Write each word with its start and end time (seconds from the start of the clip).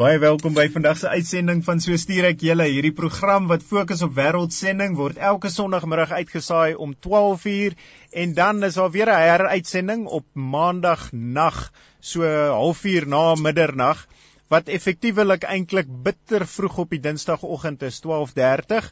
Baie 0.00 0.16
welkom 0.16 0.54
by 0.56 0.62
vandag 0.72 0.96
se 0.96 1.10
uitsending 1.12 1.58
van 1.64 1.80
So 1.84 1.92
stuur 2.00 2.30
ek 2.30 2.40
julle. 2.40 2.64
Hierdie 2.72 2.94
program 2.96 3.50
wat 3.50 3.66
fokus 3.70 4.00
op 4.06 4.14
wêreldsending 4.16 4.94
word 4.96 5.18
elke 5.30 5.50
Sondagmiddag 5.52 6.14
uitgesaai 6.16 6.72
om 6.72 6.94
12:00 7.06 7.76
en 8.22 8.32
dan 8.38 8.64
is 8.64 8.78
daar 8.80 8.94
weer 8.94 9.12
'n 9.12 9.20
heruitsending 9.26 10.06
op 10.06 10.24
Maandag 10.32 11.02
nag 11.12 11.58
so 12.00 12.24
0.30 12.24 13.04
na 13.12 13.34
middernag 13.34 14.06
wat 14.48 14.72
effektiewelik 14.72 15.44
eintlik 15.44 15.92
bitter 16.08 16.46
vroeg 16.46 16.78
op 16.78 16.96
die 16.96 17.04
Dinsdagoggend 17.08 17.82
is 17.82 18.00
12:30 18.00 18.88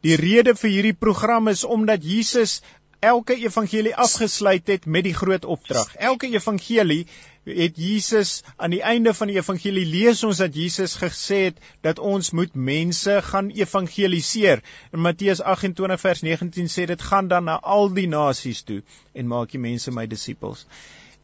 Die 0.00 0.16
rede 0.16 0.54
vir 0.54 0.70
hierdie 0.70 0.94
program 0.94 1.48
is 1.48 1.64
omdat 1.64 2.04
Jesus 2.04 2.62
elke 3.00 3.36
evangelie 3.36 3.96
afgesluit 3.96 4.66
het 4.66 4.86
met 4.86 5.04
die 5.04 5.14
groot 5.14 5.44
opdrag. 5.44 5.96
Elke 5.96 6.26
evangelie 6.32 7.06
het 7.44 7.76
Jesus 7.76 8.42
aan 8.56 8.72
die 8.72 8.82
einde 8.82 9.12
van 9.14 9.28
die 9.28 9.36
evangelie 9.36 9.84
lees 9.86 10.22
ons 10.24 10.40
dat 10.40 10.54
Jesus 10.56 10.96
gesê 11.00 11.40
het 11.48 11.58
dat 11.84 11.98
ons 11.98 12.30
moet 12.30 12.54
mense 12.54 13.18
gaan 13.22 13.50
evangeliseer. 13.50 14.62
In 14.92 15.04
Matteus 15.04 15.42
28 15.42 16.00
vers 16.00 16.22
19 16.24 16.70
sê 16.72 16.86
dit 16.88 17.02
gaan 17.02 17.28
dan 17.28 17.44
na 17.44 17.58
al 17.60 17.92
die 17.92 18.08
nasies 18.08 18.62
toe 18.62 18.80
en 19.12 19.28
maak 19.28 19.52
die 19.52 19.60
mense 19.60 19.92
my 19.92 20.06
disippels. 20.06 20.64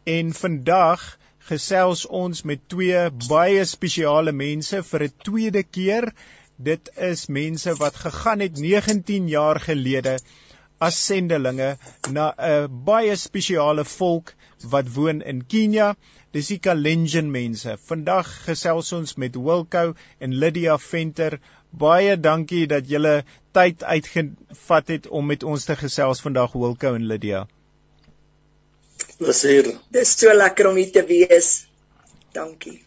En 0.05 0.35
vandag 0.37 1.07
gesels 1.49 2.05
ons 2.07 2.45
met 2.45 2.61
twee 2.69 3.07
baie 3.29 3.65
spesiale 3.65 4.33
mense 4.33 4.83
vir 4.93 5.05
'n 5.05 5.15
tweede 5.25 5.63
keer. 5.63 6.13
Dit 6.57 6.91
is 6.97 7.27
mense 7.27 7.75
wat 7.81 7.97
gegaan 7.97 8.41
het 8.41 8.61
19 8.61 9.29
jaar 9.29 9.61
gelede 9.61 10.19
as 10.81 10.97
sendelinge 11.07 11.71
na 12.17 12.33
'n 12.49 12.69
baie 12.89 13.17
spesiale 13.17 13.85
volk 13.85 14.35
wat 14.73 14.93
woon 14.95 15.23
in 15.23 15.45
Kenia. 15.55 15.95
Dis 16.33 16.49
die 16.49 16.59
Kalenjin 16.59 17.31
mense. 17.31 17.77
Vandag 17.91 18.29
gesels 18.47 18.93
ons 18.93 19.17
met 19.17 19.37
Wilko 19.37 19.95
en 20.19 20.37
Lydia 20.43 20.79
Venter. 20.79 21.41
Baie 21.71 22.17
dankie 22.17 22.67
dat 22.67 22.89
julle 22.89 23.25
tyd 23.53 23.83
uitgevat 23.83 24.89
het 24.89 25.09
om 25.09 25.27
met 25.27 25.43
ons 25.43 25.65
te 25.65 25.77
gesels 25.77 26.23
vandag 26.27 26.53
Wilko 26.53 26.95
en 26.95 27.07
Lydia. 27.07 27.47
Plesier. 29.19 29.75
Dis 29.91 30.17
so 30.19 30.33
lekker 30.35 30.71
om 30.71 30.77
hier 30.77 30.93
te 30.93 31.05
wees. 31.07 31.67
Dankie. 32.33 32.81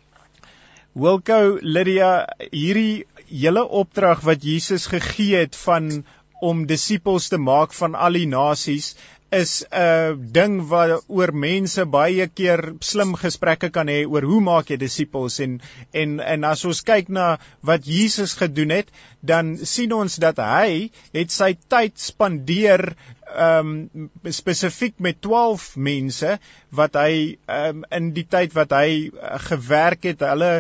Wilko, 0.94 1.58
Lydia, 1.62 2.12
hierdie 2.52 3.06
hele 3.28 3.64
opdrag 3.66 4.22
wat 4.22 4.44
Jesus 4.46 4.86
gegee 4.92 5.40
het 5.42 5.56
van 5.66 6.04
om 6.50 6.66
disippels 6.68 7.30
te 7.32 7.40
maak 7.40 7.76
van 7.80 7.96
al 7.96 8.20
die 8.20 8.30
nasies 8.30 8.94
is 9.34 9.54
'n 9.72 10.18
ding 10.36 10.56
waaroor 10.70 11.32
mense 11.44 11.86
baie 11.96 12.28
keer 12.40 12.62
slim 12.90 13.14
gesprekke 13.22 13.70
kan 13.78 13.90
hê 13.94 14.04
oor 14.06 14.28
hoe 14.30 14.42
maak 14.48 14.70
jy 14.70 14.78
disippels 14.82 15.40
en 15.46 15.56
en 16.02 16.20
en 16.34 16.44
as 16.50 16.66
ons 16.70 16.82
kyk 16.90 17.10
na 17.18 17.28
wat 17.70 17.88
Jesus 17.96 18.36
gedoen 18.42 18.76
het, 18.78 18.92
dan 19.22 19.58
sien 19.58 19.94
ons 19.94 20.20
dat 20.26 20.38
hy 20.38 20.92
het 21.18 21.32
sy 21.32 21.54
tyd 21.76 21.98
spandeer 22.10 22.86
ehm 23.34 23.72
um, 23.96 24.10
spesifiek 24.40 25.00
met 25.00 25.22
12 25.22 25.70
mense 25.90 26.38
wat 26.82 27.00
hy 27.04 27.14
ehm 27.48 27.82
um, 27.82 27.86
in 28.00 28.12
die 28.18 28.28
tyd 28.36 28.54
wat 28.60 28.76
hy 28.78 29.10
uh, 29.10 29.40
gewerk 29.50 30.06
het, 30.12 30.28
hulle 30.34 30.54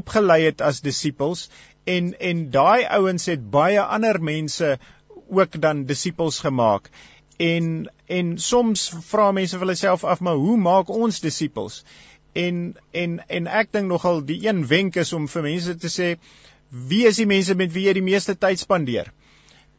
opgelei 0.00 0.40
het 0.48 0.64
as 0.64 0.82
disippels 0.82 1.50
en 1.84 2.10
en 2.30 2.42
daai 2.50 2.84
ouens 2.98 3.26
het 3.30 3.50
baie 3.50 3.82
ander 3.82 4.18
mense 4.22 4.76
ook 5.32 5.60
dan 5.60 5.84
disippels 5.88 6.38
gemaak. 6.44 6.90
En 7.36 7.90
en 8.06 8.38
soms 8.38 8.92
vra 9.08 9.30
mense 9.32 9.56
vir 9.56 9.66
hulle 9.66 9.78
self 9.80 10.04
af 10.04 10.20
maar 10.20 10.40
hoe 10.40 10.56
maak 10.60 10.92
ons 10.92 11.20
disippels? 11.24 11.82
En 12.32 12.76
en 12.90 13.18
en 13.28 13.50
ek 13.62 13.72
dink 13.72 13.88
nogal 13.88 14.22
die 14.28 14.40
een 14.46 14.66
wenk 14.66 14.96
is 14.96 15.12
om 15.12 15.28
vir 15.28 15.48
mense 15.48 15.76
te 15.76 15.90
sê 15.96 16.14
wie 16.88 17.04
is 17.06 17.18
die 17.20 17.28
mense 17.28 17.54
met 17.54 17.72
wie 17.72 17.86
jy 17.88 17.96
die 17.98 18.08
meeste 18.10 18.36
tyd 18.38 18.60
spandeer? 18.60 19.12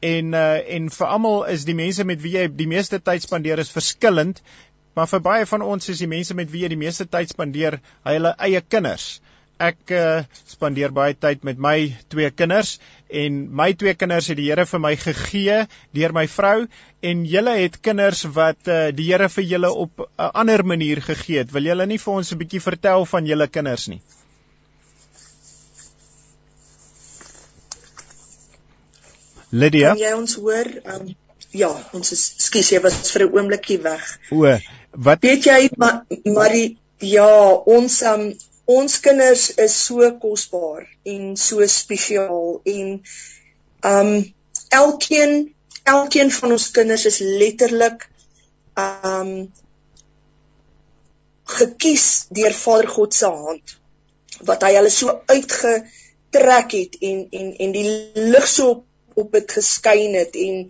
En 0.04 0.34
uh, 0.34 0.60
en 0.76 0.90
vir 0.90 1.08
almal 1.08 1.46
is 1.54 1.66
die 1.66 1.78
mense 1.78 2.04
met 2.04 2.22
wie 2.22 2.36
jy 2.38 2.48
die 2.52 2.70
meeste 2.70 3.00
tyd 3.00 3.24
spandeer 3.24 3.62
is 3.64 3.72
verskillend 3.74 4.42
maar 4.94 5.10
vir 5.10 5.22
baie 5.26 5.46
van 5.50 5.62
ons 5.66 5.90
is 5.90 6.02
die 6.04 6.10
mense 6.10 6.36
met 6.38 6.52
wie 6.54 6.66
jy 6.66 6.74
die 6.74 6.82
meeste 6.84 7.06
tyd 7.10 7.32
spandeer 7.34 7.80
hulle 8.06 8.34
eie 8.48 8.62
kinders 8.62 9.08
ek 9.64 9.94
uh, 9.96 10.24
spandeer 10.50 10.92
baie 10.96 11.16
tyd 11.16 11.44
met 11.48 11.60
my 11.62 11.78
twee 12.12 12.30
kinders 12.32 12.78
en 13.24 13.44
my 13.62 13.70
twee 13.78 13.94
kinders 13.96 14.28
het 14.32 14.40
die 14.40 14.50
Here 14.50 14.66
vir 14.70 14.82
my 14.84 14.94
gegee 15.00 15.60
deur 15.96 16.16
my 16.16 16.26
vrou 16.32 16.66
en 17.10 17.24
julle 17.30 17.54
het 17.60 17.80
kinders 17.86 18.26
wat 18.38 18.72
uh, 18.72 18.90
die 18.96 19.08
Here 19.12 19.30
vir 19.30 19.48
julle 19.54 19.72
op 19.86 20.06
'n 20.06 20.32
ander 20.34 20.66
manier 20.66 21.02
gegee 21.02 21.44
het. 21.44 21.52
Wil 21.52 21.70
julle 21.72 21.86
nie 21.86 22.02
vir 22.06 22.14
ons 22.14 22.34
'n 22.34 22.42
bietjie 22.42 22.62
vertel 22.62 23.06
van 23.06 23.26
julle 23.26 23.48
kinders 23.48 23.88
nie? 23.88 24.02
Lydia? 29.54 29.94
Kan 29.94 30.02
jy 30.02 30.14
ons 30.18 30.36
hoor? 30.42 30.68
Um, 30.90 31.12
ja, 31.54 31.70
ons 31.94 32.12
is 32.16 32.24
skus, 32.48 32.72
jy 32.74 32.80
was 32.82 33.12
vir 33.12 33.28
'n 33.28 33.36
oombliekie 33.38 33.78
weg. 33.84 34.20
O, 34.32 34.58
wat 34.92 35.22
weet 35.22 35.46
jy 35.46 35.70
maar 35.78 36.06
maar 36.26 36.56
ja, 37.00 37.30
ons 37.78 38.02
um, 38.02 38.34
ons 38.66 39.00
kinders 39.00 39.50
is 39.60 39.76
so 39.86 40.12
kosbaar 40.20 40.88
en 41.04 41.36
so 41.38 41.66
spesiaal 41.68 42.62
en 42.64 43.02
um 43.90 44.12
elkeen 44.70 45.54
elkeen 45.84 46.32
van 46.32 46.56
ons 46.56 46.70
kinders 46.72 47.06
is 47.06 47.20
letterlik 47.20 48.08
um 48.80 49.52
gekies 51.58 52.08
deur 52.30 52.56
Vader 52.56 52.88
God 52.88 53.14
se 53.14 53.28
hand 53.28 53.78
wat 54.48 54.64
hy 54.64 54.74
hulle 54.78 54.92
so 54.94 55.12
uitgetrek 55.28 56.72
het 56.80 56.98
en 57.10 57.28
en 57.32 57.52
en 57.66 57.76
die 57.76 57.88
lig 58.16 58.48
so 58.48 58.70
op 58.78 58.90
op 59.14 59.32
dit 59.32 59.52
geskyn 59.52 60.16
het 60.18 60.36
en 60.36 60.70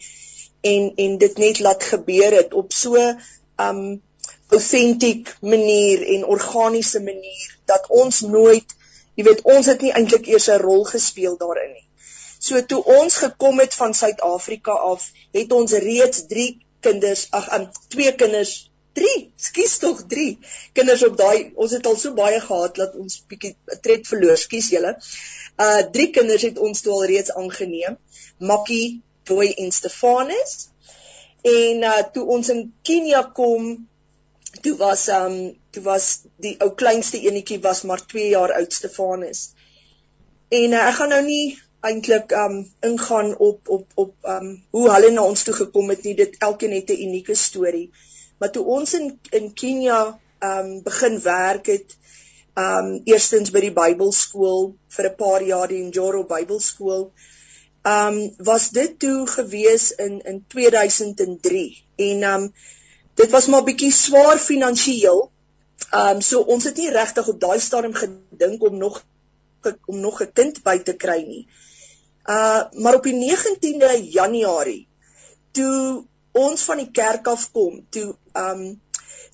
en 0.62 0.90
en 0.96 1.18
dit 1.18 1.38
net 1.38 1.60
laat 1.60 1.84
gebeur 1.84 2.36
het 2.36 2.54
op 2.54 2.74
so 2.76 3.00
um 3.68 4.02
autentiek 4.54 5.32
manier 5.42 6.04
en 6.16 6.26
organiese 6.26 7.02
manier 7.02 7.58
dat 7.66 7.88
ons 7.90 8.22
nooit, 8.22 8.76
jy 9.16 9.26
weet, 9.28 9.42
ons 9.56 9.66
het 9.66 9.82
nie 9.82 9.94
eintlik 9.94 10.28
eers 10.28 10.50
'n 10.50 10.62
rol 10.62 10.84
gespeel 10.90 11.38
daarin 11.38 11.74
nie. 11.74 11.88
So 12.44 12.60
toe 12.62 12.84
ons 12.84 13.16
gekom 13.16 13.60
het 13.60 13.74
van 13.74 13.94
Suid-Afrika 13.94 14.72
af, 14.72 15.12
het 15.32 15.52
ons 15.52 15.72
reeds 15.72 16.26
3 16.28 16.48
kinders, 16.80 17.28
ag, 17.32 17.50
aan 17.50 17.72
twee 17.88 18.16
kinders, 18.16 18.70
3, 18.94 19.32
skus 19.36 19.78
tog 19.82 20.04
3 20.08 20.38
kinders 20.74 21.06
op 21.08 21.16
daai, 21.18 21.52
ons 21.56 21.72
het 21.72 21.86
al 21.90 21.96
so 21.98 22.14
baie 22.14 22.42
gehad 22.44 22.76
dat 22.76 22.98
ons 23.00 23.24
bietjie 23.32 23.56
tred 23.82 24.06
verloor, 24.08 24.38
skus 24.38 24.70
julle. 24.70 24.92
Uh 25.58 25.82
3 25.96 26.10
kinders 26.18 26.46
het 26.50 26.60
ons 26.68 26.82
toe 26.82 26.94
al 26.98 27.08
reeds 27.14 27.32
aangeneem, 27.32 27.98
Makkie, 28.38 29.02
Joy 29.24 29.54
en 29.64 29.72
Stefanus. 29.72 30.54
En 31.48 31.88
uh 31.90 32.04
toe 32.14 32.28
ons 32.38 32.50
in 32.50 32.68
Kenia 32.84 33.24
kom, 33.40 33.88
toe 34.62 34.76
was 34.78 35.08
um 35.10 35.56
toe 35.72 35.84
was 35.84 36.22
die 36.38 36.56
ou 36.62 36.72
kleinste 36.78 37.20
enetjie 37.20 37.60
was 37.62 37.84
maar 37.84 38.06
2 38.06 38.30
jaar 38.30 38.54
oud 38.54 38.74
Stefanus. 38.74 39.54
En 40.50 40.76
uh, 40.76 40.88
ek 40.88 40.98
gaan 41.00 41.10
nou 41.10 41.22
nie 41.26 41.46
eintlik 41.84 42.32
um 42.38 42.60
ingaan 42.86 43.34
op 43.38 43.70
op 43.70 43.88
op 43.96 44.14
um 44.36 44.52
hoe 44.76 44.90
hulle 44.92 45.12
na 45.12 45.24
ons 45.24 45.44
toe 45.44 45.56
gekom 45.58 45.90
het 45.90 46.04
nie. 46.04 46.16
Dit 46.16 46.38
elkeen 46.40 46.76
het 46.78 46.90
'n 46.90 47.02
unieke 47.08 47.36
storie. 47.36 47.90
Maar 48.40 48.52
toe 48.52 48.66
ons 48.66 48.94
in 48.94 49.20
in 49.32 49.54
Kenia 49.54 50.20
um 50.40 50.82
begin 50.84 51.20
werk 51.22 51.66
het 51.66 51.98
um 52.56 53.02
eerstens 53.04 53.52
by 53.52 53.60
die 53.60 53.74
Bybelskool 53.74 54.76
vir 54.96 55.10
'n 55.10 55.16
paar 55.16 55.44
jaar 55.44 55.68
die 55.68 55.84
Njoro 55.84 56.24
Bybelskool. 56.24 57.12
Um 57.84 58.36
was 58.38 58.70
dit 58.70 59.00
toe 59.00 59.28
gewees 59.28 59.92
in 59.92 60.22
in 60.22 60.46
2003 60.48 61.84
en 61.96 62.24
um 62.24 62.54
dit 63.20 63.32
was 63.32 63.48
maar 63.48 63.64
bietjie 63.64 63.92
swaar 63.92 64.40
finansiëel. 64.40 65.30
Ehm 65.90 66.16
um, 66.16 66.22
so 66.22 66.40
ons 66.56 66.64
het 66.64 66.78
nie 66.78 66.90
regtig 66.90 67.28
op 67.28 67.40
daai 67.40 67.60
stadium 67.60 67.94
gedink 67.94 68.64
om 68.64 68.78
nog 68.78 69.04
om 69.86 70.00
nog 70.00 70.22
'n 70.22 70.32
kind 70.34 70.64
by 70.64 70.78
te 70.78 70.94
kry 70.94 71.20
nie. 71.28 71.48
Uh 72.26 72.64
maar 72.72 72.96
op 72.96 73.04
die 73.04 73.18
19de 73.20 74.10
Januarie 74.10 74.88
toe 75.52 76.06
ons 76.32 76.62
van 76.62 76.78
die 76.78 76.92
kerk 76.92 77.28
af 77.28 77.52
kom, 77.52 77.86
toe 77.90 78.16
ehm 78.34 78.62
um, 78.62 78.82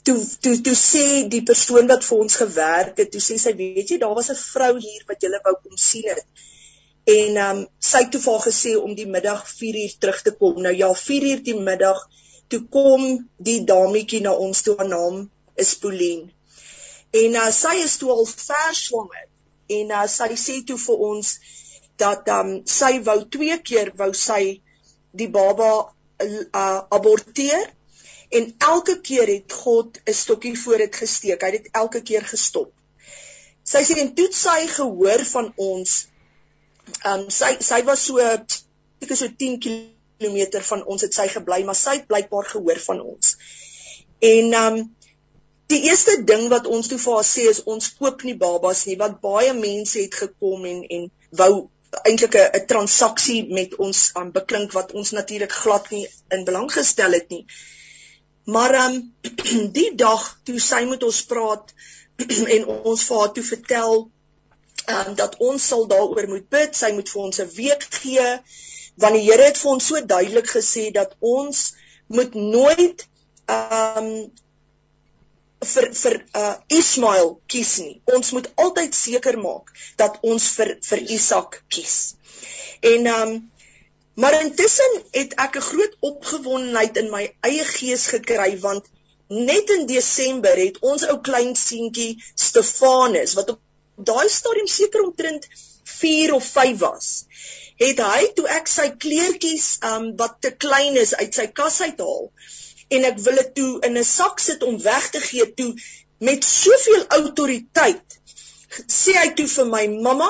toe 0.04 0.18
toe 0.40 0.62
toe 0.62 0.76
sê 0.76 1.06
die 1.28 1.44
persoon 1.44 1.88
wat 1.88 2.06
vir 2.08 2.18
ons 2.26 2.36
gewerk 2.36 2.98
het, 2.98 3.12
toe 3.12 3.22
sê 3.22 3.38
sy 3.38 3.54
weet 3.56 3.90
jy 3.90 3.98
daar 3.98 4.16
was 4.16 4.30
'n 4.32 4.36
vrou 4.36 4.74
hier 4.78 5.04
wat 5.08 5.22
julle 5.22 5.40
wou 5.44 5.56
kom 5.64 5.78
sien 5.78 6.08
het. 6.08 6.26
En 7.04 7.36
ehm 7.36 7.58
um, 7.58 7.68
sy 7.80 8.04
het 8.04 8.12
toe 8.12 8.22
vir 8.22 8.34
haar 8.34 8.48
gesê 8.52 8.76
om 8.78 8.96
die 8.96 9.08
middag 9.08 9.46
4uur 9.48 9.94
terug 10.00 10.22
te 10.22 10.32
kom. 10.32 10.62
Nou 10.62 10.76
ja, 10.76 10.90
4uur 10.94 11.44
die 11.44 11.60
middag 11.60 12.08
toe 12.50 12.62
kom 12.74 13.06
die 13.38 13.62
dametjie 13.72 14.22
na 14.26 14.34
ons 14.34 14.64
toe 14.66 14.76
haar 14.80 14.90
naam 14.90 15.24
is 15.64 15.76
Pauline. 15.82 16.30
En 17.22 17.38
uh, 17.42 17.50
sy 17.54 17.76
is 17.84 17.98
toe 18.02 18.12
al 18.14 18.26
ver 18.30 18.76
swanger 18.78 19.26
en 19.80 19.94
uh, 19.94 20.06
sy 20.10 20.30
sê 20.38 20.60
toe 20.66 20.78
vir 20.82 21.04
ons 21.10 21.34
dat 22.02 22.30
um, 22.34 22.54
sy 22.80 22.92
wou 23.06 23.20
twee 23.36 23.58
keer 23.70 23.92
wou 24.00 24.10
sy 24.18 24.60
die 25.12 25.30
baba 25.34 25.72
uh, 25.84 26.80
aborteer 26.96 27.70
en 28.30 28.50
elke 28.72 29.00
keer 29.02 29.30
het 29.34 29.54
God 29.64 30.00
'n 30.06 30.14
stokkie 30.14 30.56
voor 30.64 30.86
dit 30.86 30.96
gesteek. 30.96 31.42
Hy 31.42 31.52
het 31.52 31.64
dit 31.64 31.74
elke 31.74 32.02
keer 32.02 32.26
gestop. 32.26 32.72
Sy 33.66 33.82
sê 33.86 34.00
en 34.02 34.14
toe 34.18 34.30
sy 34.34 34.68
gehoor 34.68 35.26
van 35.34 35.54
ons 35.58 35.96
um 37.06 37.30
sy 37.30 37.58
sy 37.62 37.82
was 37.86 38.06
so 38.06 38.18
ek 38.20 39.10
is 39.10 39.20
so 39.22 39.30
10 39.30 39.60
km 39.62 39.99
van 40.20 40.86
ons 40.86 41.02
het 41.02 41.14
sy 41.14 41.28
gebly, 41.32 41.64
maar 41.64 41.76
sy 41.76 42.00
het 42.00 42.08
blykbaar 42.08 42.46
gehoor 42.46 42.80
van 42.80 43.02
ons. 43.02 43.36
En 44.20 44.54
um 44.54 44.96
die 45.70 45.84
eerste 45.86 46.24
ding 46.26 46.50
wat 46.50 46.68
ons 46.68 46.88
toe 46.88 46.98
vir 47.00 47.14
haar 47.14 47.28
sê 47.28 47.48
is 47.50 47.64
ons 47.64 47.92
koop 48.00 48.24
nie 48.24 48.36
babas 48.36 48.86
nie, 48.86 48.98
want 48.98 49.22
baie 49.22 49.54
mense 49.54 50.00
het 50.02 50.16
gekom 50.16 50.66
en 50.66 50.84
en 50.84 51.12
wou 51.32 51.70
eintlik 52.04 52.36
'n 52.36 52.66
transaksie 52.68 53.48
met 53.54 53.76
ons 53.76 54.12
aan 54.14 54.28
um, 54.28 54.32
beklink 54.32 54.72
wat 54.74 54.92
ons 54.92 55.12
natuurlik 55.12 55.52
glad 55.52 55.90
nie 55.90 56.08
in 56.30 56.46
belang 56.46 56.72
gestel 56.72 57.12
het 57.12 57.30
nie. 57.30 57.46
Maar 58.46 58.76
um 58.86 59.14
die 59.80 59.96
dag 59.96 60.40
toe 60.44 60.60
sy 60.60 60.86
met 60.86 61.04
ons 61.04 61.26
praat 61.26 61.74
en 62.56 62.66
ons 62.66 63.04
vir 63.04 63.20
haar 63.20 63.34
toe 63.34 63.44
vertel 63.44 64.10
um 64.90 65.16
dat 65.16 65.38
ons 65.38 65.68
sal 65.68 65.88
daaroor 65.88 66.28
moet 66.28 66.50
bid, 66.50 66.76
sy 66.76 66.92
moet 66.92 67.10
vir 67.10 67.22
ons 67.22 67.40
'n 67.40 67.54
week 67.56 67.88
gee 68.02 68.28
want 69.00 69.16
die 69.16 69.26
Here 69.26 69.48
het 69.48 69.58
vir 69.62 69.72
ons 69.72 69.88
so 69.92 70.02
duidelik 70.14 70.50
gesê 70.52 70.90
dat 70.96 71.16
ons 71.20 71.64
moet 72.08 72.36
nooit 72.36 73.06
um 73.50 74.10
vir 75.70 75.86
vir 76.02 76.16
uh 76.40 76.56
Ismael 76.80 77.34
kies 77.52 77.72
nie. 77.84 77.96
Ons 78.16 78.32
moet 78.36 78.48
altyd 78.64 78.96
seker 78.96 79.38
maak 79.40 79.72
dat 80.00 80.20
ons 80.24 80.50
vir 80.58 80.78
vir 80.90 81.02
Isak 81.16 81.62
kies. 81.70 81.96
En 82.94 83.10
um 83.14 83.34
maar 84.20 84.36
intussen 84.42 84.96
het 85.16 85.36
ek 85.40 85.56
'n 85.58 85.68
groot 85.72 85.94
opgewondenheid 86.12 86.98
in 86.98 87.10
my 87.12 87.24
eie 87.50 87.66
gees 87.66 88.08
gekry 88.14 88.52
want 88.60 88.86
net 89.30 89.70
in 89.70 89.86
Desember 89.86 90.58
het 90.58 90.80
ons 90.82 91.06
ou 91.08 91.20
klein 91.22 91.56
seentjie 91.56 92.18
Stefanus 92.36 93.36
wat 93.40 93.50
op 93.56 93.60
daai 93.96 94.30
stadium 94.30 94.68
seker 94.68 95.04
omtrent 95.04 95.48
4 95.90 96.34
of 96.38 96.52
5 96.58 96.84
was 96.86 97.10
het 97.80 98.02
hy 98.04 98.28
toe 98.36 98.48
ek 98.60 98.68
sy 98.72 98.90
kleertjies 99.06 99.68
um 99.92 100.10
wat 100.20 100.40
te 100.46 100.52
klein 100.66 101.00
is 101.04 101.16
uit 101.22 101.42
sy 101.42 101.48
kas 101.62 101.80
uithaal 101.86 102.28
en 102.98 103.08
ek 103.12 103.24
wil 103.26 103.42
dit 103.42 103.54
toe 103.62 103.72
in 103.88 103.98
'n 103.98 104.10
sak 104.12 104.44
sit 104.44 104.64
om 104.70 104.82
weg 104.90 105.10
te 105.16 105.22
gee 105.30 105.48
toe 105.62 105.72
met 106.30 106.44
soveel 106.44 107.06
autoriteit 107.20 108.20
sê 109.00 109.16
hy 109.18 109.30
toe 109.38 109.48
vir 109.56 109.70
my 109.74 109.86
mamma 110.08 110.30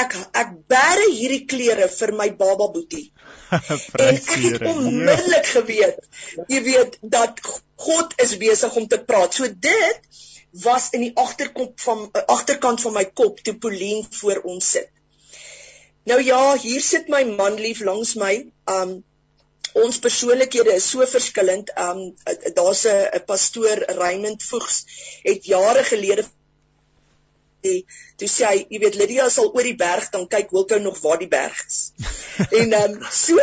ek 0.00 0.14
ek 0.40 0.52
bære 0.72 1.08
hierdie 1.12 1.44
klere 1.52 1.88
vir 1.92 2.12
my 2.16 2.28
baba 2.36 2.68
boetie. 2.74 3.08
En 4.00 4.16
ek 4.16 4.30
het 4.44 4.62
onmiddellik 4.70 5.48
geweet 5.52 5.98
jy 6.52 6.60
weet 6.68 6.96
dat 7.16 7.42
God 7.86 8.14
is 8.24 8.36
besig 8.40 8.76
om 8.80 8.86
te 8.88 9.00
praat. 9.08 9.34
So 9.36 9.48
dit 9.48 10.22
was 10.52 10.90
in 10.90 11.00
die 11.00 11.14
agterkant 11.16 11.80
van 11.80 12.08
uh, 12.12 12.22
agterkant 12.26 12.80
van 12.80 12.92
my 12.92 13.04
kop 13.04 13.40
toe 13.40 13.56
Pauline 13.56 14.04
voor 14.10 14.42
ons 14.44 14.70
sit. 14.76 14.90
Nou 16.04 16.18
ja, 16.22 16.56
hier 16.58 16.80
sit 16.80 17.08
my 17.08 17.22
man 17.24 17.54
lief 17.54 17.80
langs 17.80 18.14
my. 18.18 18.34
Um 18.66 19.00
ons 19.72 19.98
persoonlikhede 20.04 20.74
is 20.76 20.90
so 20.90 21.06
verskillend. 21.08 21.72
Um 21.78 22.14
daar's 22.58 22.84
'n 22.86 23.24
pastoor 23.26 23.84
Raymond 24.00 24.42
Voegs 24.42 24.84
het 25.22 25.46
jare 25.46 25.84
gelede 25.84 26.24
die 27.66 27.84
toe 28.20 28.28
sê 28.30 28.48
hy, 28.48 28.58
jy 28.70 28.80
weet 28.82 28.96
Lydia 29.00 29.28
sal 29.32 29.50
oor 29.50 29.66
die 29.66 29.76
berg 29.78 30.08
dan 30.14 30.26
kyk 30.30 30.50
Wilko 30.54 30.78
nog 30.82 30.98
waar 31.04 31.20
die 31.20 31.30
berg 31.30 31.58
is. 31.66 31.78
en 32.60 32.74
ehm 32.78 32.96
um, 32.96 33.06
so 33.10 33.38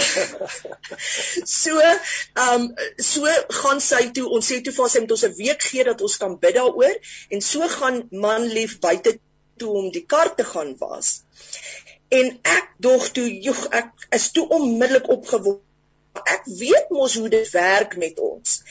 so 1.54 1.80
ehm 1.80 2.68
um, 2.68 2.68
so 3.12 3.34
gaan 3.62 3.82
sy 3.84 4.04
toe 4.18 4.28
ons 4.38 4.52
sê 4.52 4.60
toe 4.66 4.76
vir 4.76 4.92
sy 4.94 5.04
moet 5.06 5.16
ons 5.18 5.26
'n 5.30 5.40
week 5.40 5.66
gee 5.72 5.88
dat 5.88 6.04
ons 6.10 6.18
kan 6.24 6.38
bid 6.44 6.60
daaroor 6.60 6.96
en 7.30 7.42
so 7.52 7.72
gaan 7.78 8.04
man 8.26 8.48
lief 8.58 8.80
buite 8.86 9.18
toe 9.60 9.72
om 9.82 9.90
die 9.96 10.06
kar 10.16 10.34
te 10.36 10.46
gaan 10.52 10.76
was. 10.84 11.24
En 12.10 12.32
ek 12.58 12.70
dog 12.82 13.10
toe 13.16 13.28
joeg 13.48 13.66
ek 13.82 14.08
is 14.18 14.32
toe 14.36 14.48
onmiddellik 14.60 15.10
opgewonde. 15.16 15.66
Ek 16.26 16.48
weet 16.60 16.90
mos 16.90 17.16
hoe 17.16 17.30
dit 17.30 17.52
werk 17.54 17.96
met 18.02 18.20
ons. 18.20 18.62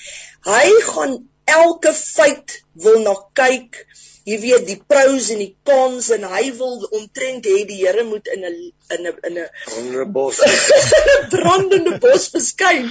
Hy 0.44 0.66
gaan 0.90 1.20
elke 1.48 1.92
feit 1.94 2.58
wil 2.84 3.00
na 3.04 3.14
kyk 3.38 3.78
jy 4.28 4.38
weet 4.42 4.66
die 4.68 4.78
pros 4.92 5.30
en 5.34 5.42
die 5.42 5.54
cons 5.68 6.10
en 6.16 6.26
hy 6.28 6.44
wil 6.58 6.78
omtrent 7.00 7.46
hê 7.48 7.64
die 7.68 7.80
Here 7.80 8.04
moet 8.04 8.28
in 8.34 8.44
'n 8.44 8.56
in 8.94 9.06
'n 9.06 9.16
in 9.28 9.38
'n 9.42 9.48
brandende 9.64 10.06
bos 10.16 10.40
brandende 11.34 11.98
bos 12.04 12.30
verskyn. 12.34 12.90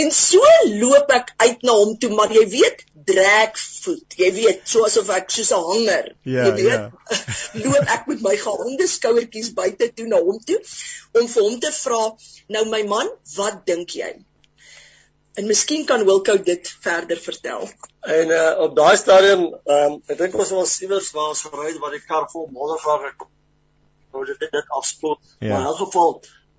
En 0.00 0.10
so 0.16 0.40
loop 0.82 1.10
ek 1.12 1.34
uit 1.44 1.64
na 1.68 1.72
hom 1.76 1.96
toe, 2.00 2.08
maar 2.16 2.30
jy 2.32 2.46
weet, 2.48 2.84
drag 3.08 3.58
voet. 3.60 4.16
Jy 4.16 4.30
weet, 4.38 4.62
soos 4.74 4.96
of 5.00 5.10
ek 5.12 5.28
soos 5.34 5.52
'n 5.52 5.66
hanger. 5.70 6.06
Ja, 6.24 6.46
jy 6.46 6.52
weet, 6.60 6.84
ja. 6.84 7.20
loop 7.64 7.92
ek 7.96 8.08
met 8.12 8.22
my 8.28 8.36
geonde 8.44 8.88
skouertjies 8.88 9.52
buite 9.58 9.90
toe 9.92 10.08
na 10.08 10.20
hom 10.28 10.40
toe 10.48 10.60
om 11.20 11.28
vir 11.34 11.42
hom 11.48 11.58
te 11.60 11.72
vra, 11.82 12.02
"Nou 12.48 12.64
my 12.72 12.82
man, 12.94 13.10
wat 13.36 13.66
dink 13.66 13.96
jy?" 14.00 14.12
En 15.34 15.46
miskien 15.48 15.84
kan 15.88 16.04
Wilko 16.04 16.36
dit 16.44 16.76
verder 16.80 17.16
vertel. 17.16 17.68
En 18.00 18.28
uh, 18.28 18.58
op 18.66 18.76
daai 18.76 18.96
stadium, 19.00 19.46
um, 19.64 19.94
ek 20.06 20.18
dink 20.18 20.34
ons 20.36 20.50
was 20.52 20.74
iewers 20.84 21.08
waar 21.16 21.30
ons 21.32 21.44
gery 21.46 21.70
het 21.70 21.78
waar 21.80 21.94
die 21.96 22.04
kar 22.04 22.26
vol 22.32 22.50
moddervlagge 22.52 23.14
kom. 23.16 23.30
Nou 24.12 24.24
dit 24.28 24.42
dit 24.44 24.74
afspoel. 24.78 25.16
Ja. 25.38 25.54
Maar 25.54 25.60
in 25.60 25.68
elk 25.70 25.78
geval, 25.86 26.18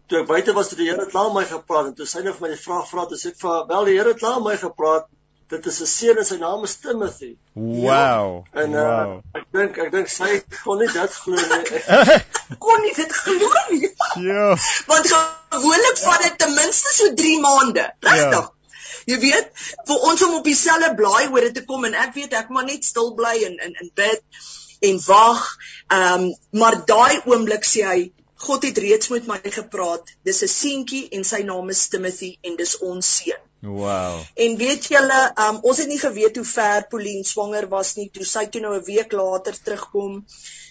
toe 0.09 0.21
ek 0.23 0.29
buite 0.31 0.55
was, 0.57 0.71
het 0.73 0.81
die 0.81 0.89
Here 0.89 1.05
klaar 1.05 1.29
my 1.35 1.43
gepraat 1.49 1.91
en 1.91 1.97
toe 1.99 2.07
sy 2.09 2.23
net 2.25 2.39
vir 2.39 2.47
my 2.47 2.53
die 2.55 2.63
vraag 2.63 2.87
vra, 2.89 3.05
toe 3.11 3.19
sê 3.19 3.33
ek 3.35 3.37
vir 3.43 3.67
wel 3.69 3.91
die 3.91 3.99
Here 3.99 4.15
klaar 4.17 4.41
my 4.41 4.55
gepraat. 4.61 5.05
Dit 5.53 5.67
is 5.69 5.79
'n 5.83 5.85
seun 5.85 6.17
en 6.17 6.25
sy 6.25 6.37
naam 6.41 6.63
is 6.65 6.75
Timothy. 6.81 7.35
Wow. 7.53 7.85
Ja. 7.85 8.61
En 8.63 8.73
uh, 8.73 8.87
wow. 8.87 9.13
ek 9.37 9.45
dink 9.53 9.77
ek 9.85 9.91
dink 9.93 10.09
sy 10.09 10.31
kon 10.63 10.81
nie 10.81 10.89
dit 10.89 11.19
glo 11.25 11.37
nie. 11.51 11.83
kon 12.65 12.81
nie 12.81 12.95
dit 12.97 13.13
glo 13.19 13.51
nie. 13.69 13.91
Ja. 14.31 14.49
Want 14.89 15.13
gewoonlik 15.13 16.01
vat 16.07 16.25
dit 16.25 16.41
ten 16.41 16.57
minste 16.57 16.97
so 16.97 17.13
3 17.21 17.39
maande. 17.45 17.85
Regtig? 18.09 18.49
Ja. 18.49 18.52
Jy 19.05 19.19
weet, 19.19 19.51
vir 19.87 20.09
ons 20.09 20.25
om 20.27 20.35
op 20.39 20.43
dieselfde 20.47 20.95
blaai 20.95 21.27
hoor 21.27 21.47
dit 21.47 21.55
te 21.59 21.65
kom 21.65 21.85
en 21.85 21.95
ek 22.05 22.13
weet 22.17 22.33
ek 22.33 22.49
moet 22.49 22.69
net 22.71 22.85
stil 22.85 23.13
bly 23.19 23.35
en 23.47 23.57
in 23.67 23.79
in 23.85 23.91
bid 23.95 24.21
en 24.89 24.99
wag. 25.07 25.47
Ehm 25.87 26.27
um, 26.27 26.35
maar 26.59 26.79
daai 26.85 27.21
oomblik 27.25 27.67
sê 27.67 27.87
hy 27.87 28.11
God 28.43 28.65
het 28.67 28.77
reeds 28.77 29.07
met 29.13 29.27
my 29.27 29.39
gepraat. 29.43 30.09
Dis 30.27 30.43
'n 30.43 30.51
seentjie 30.51 31.07
en 31.15 31.23
sy 31.23 31.41
naam 31.47 31.69
is 31.69 31.87
Timothy 31.87 32.37
en 32.41 32.55
dis 32.55 32.77
ons 32.79 33.15
seun. 33.17 33.43
Wow. 33.63 34.19
En 34.35 34.57
weet 34.57 34.87
julle, 34.91 35.19
um, 35.39 35.59
ons 35.63 35.77
het 35.77 35.87
nie 35.87 35.99
geweet 35.99 36.35
hoe 36.35 36.45
ver 36.45 36.87
Pauline 36.91 37.23
swanger 37.23 37.69
was 37.71 37.93
nie. 37.95 38.09
Toe 38.11 38.25
sy 38.27 38.45
toe 38.51 38.61
nou 38.61 38.73
'n 38.75 38.83
week 38.83 39.11
later 39.11 39.55
terugkom, 39.63 40.25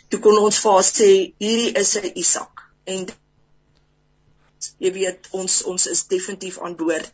toe 0.08 0.20
kon 0.20 0.38
ons 0.38 0.58
vir 0.60 0.72
haar 0.72 0.88
sê 0.88 1.10
hierdie 1.38 1.72
is 1.82 1.96
'n 1.96 2.12
Isak. 2.14 2.68
En 2.84 3.06
jy 4.78 4.92
weet, 4.92 5.28
ons 5.30 5.62
ons 5.62 5.86
is 5.86 6.06
definitief 6.06 6.60
aan 6.60 6.76
boord. 6.76 7.12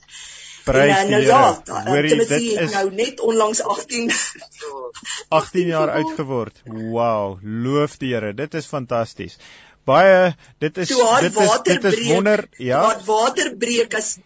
Prys 0.69 0.95
en, 0.97 1.11
nou, 1.15 1.23
ja, 1.25 1.43
Hoorie, 1.89 2.17
dit 2.21 2.33
is 2.65 2.75
nou 2.75 2.89
net 2.93 3.21
onlangs 3.25 3.63
18 3.63 4.11
18 5.39 5.71
jaar 5.71 5.95
oud 5.97 6.13
geword. 6.19 6.61
Wow, 6.67 7.39
loof 7.43 7.97
die 8.03 8.13
Here. 8.15 8.35
Dit 8.37 8.57
is 8.59 8.69
fantasties. 8.69 9.39
Baie 9.89 10.35
dit 10.61 10.81
is 10.85 10.91
dit 10.93 11.37
is 11.45 11.53
dit 11.65 11.85
is 11.91 12.01
wonder, 12.11 12.45
ja. 12.61 12.81
Wat 12.85 13.05
water 13.09 13.55
breek 13.57 13.95
as 13.97 14.19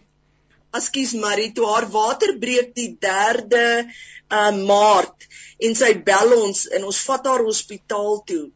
Askies 0.73 1.13
Marie, 1.13 1.51
toe 1.53 1.67
haar 1.69 1.85
water 1.93 2.33
breek 2.41 2.73
die 2.75 2.89
3de 3.05 3.65
uh, 3.85 4.51
Maart 4.65 5.27
en 5.63 5.77
sy 5.77 5.91
bel 6.07 6.33
ons 6.35 6.65
en 6.73 6.87
ons 6.89 7.01
vat 7.07 7.29
haar 7.29 7.43
hospitaal 7.45 8.19
toe. 8.31 8.47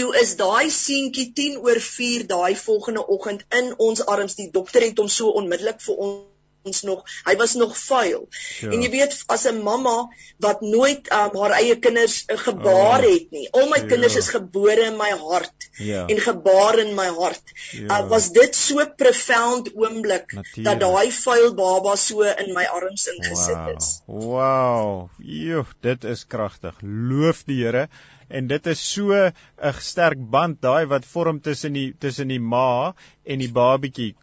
Toe 0.00 0.08
is 0.22 0.32
daai 0.40 0.70
seentjie 0.72 1.28
10 1.36 1.60
oor 1.66 1.82
4 1.84 2.24
daai 2.32 2.56
volgende 2.56 3.04
oggend 3.06 3.44
in 3.60 3.70
ons 3.76 4.02
arms. 4.06 4.38
Die 4.40 4.48
dokter 4.54 4.86
het 4.86 4.98
hom 5.02 5.12
so 5.12 5.34
onmiddellik 5.42 5.84
vir 5.84 6.02
ons 6.06 6.26
ons 6.68 6.82
nog 6.86 7.04
hy 7.26 7.34
was 7.40 7.54
nog 7.58 7.74
vuil. 7.78 8.26
Ja. 8.60 8.70
En 8.70 8.82
jy 8.84 8.90
weet 8.92 9.16
as 9.26 9.46
'n 9.50 9.62
mamma 9.64 9.96
wat 10.44 10.60
nooit 10.60 11.10
um, 11.12 11.36
haar 11.40 11.56
eie 11.58 11.78
kinders 11.78 12.22
uh, 12.26 12.38
gebaar 12.38 13.04
oh, 13.04 13.10
het 13.10 13.30
nie. 13.34 13.46
Al 13.50 13.68
my 13.72 13.80
ja. 13.82 13.88
kinders 13.92 14.16
is 14.20 14.30
gebore 14.34 14.88
in 14.90 14.98
my 15.00 15.10
hart 15.22 15.68
ja. 15.78 16.06
en 16.06 16.20
gebaar 16.20 16.78
in 16.84 16.94
my 16.98 17.08
hart. 17.18 17.54
Ja. 17.72 17.86
Uh, 17.86 18.08
was 18.12 18.30
dit 18.32 18.54
so 18.56 18.84
profound 18.96 19.72
oomblik 19.74 20.32
Natuurlijk. 20.32 20.66
dat 20.66 20.80
daai 20.80 21.12
vuil 21.12 21.54
baba 21.54 21.96
so 21.96 22.22
in 22.22 22.52
my 22.54 22.64
arms 22.64 23.08
ingesit 23.14 23.56
wow. 23.56 23.76
is. 23.76 23.90
Wow. 24.06 25.08
Jo, 25.18 25.66
dit 25.80 26.04
is 26.04 26.26
kragtig. 26.26 26.74
Loof 26.82 27.42
die 27.46 27.64
Here 27.64 27.88
en 28.28 28.46
dit 28.46 28.66
is 28.72 28.80
so 28.92 29.12
'n 29.12 29.74
sterk 29.90 30.18
band 30.30 30.60
daai 30.62 30.86
wat 30.86 31.04
vorm 31.04 31.40
tussen 31.40 31.72
die 31.72 31.92
tussen 31.98 32.28
die 32.28 32.40
ma 32.40 32.94
en 33.24 33.38
die 33.38 33.52
babatjie 33.52 34.14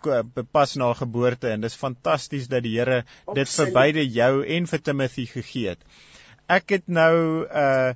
pas 0.52 0.76
na 0.76 0.94
geboorte 0.94 1.50
en 1.50 1.62
dis 1.62 1.76
fantasties 1.76 2.48
dat 2.48 2.64
die 2.64 2.78
Here 2.78 3.04
dit 3.34 3.50
vir 3.50 3.72
beide 3.72 4.06
jou 4.20 4.44
en 4.58 4.68
vir 4.68 4.82
Timothy 4.82 5.26
gegee 5.26 5.70
het. 5.70 5.82
ek 6.48 6.70
het 6.70 6.88
nou 6.88 7.46
uh 7.46 7.94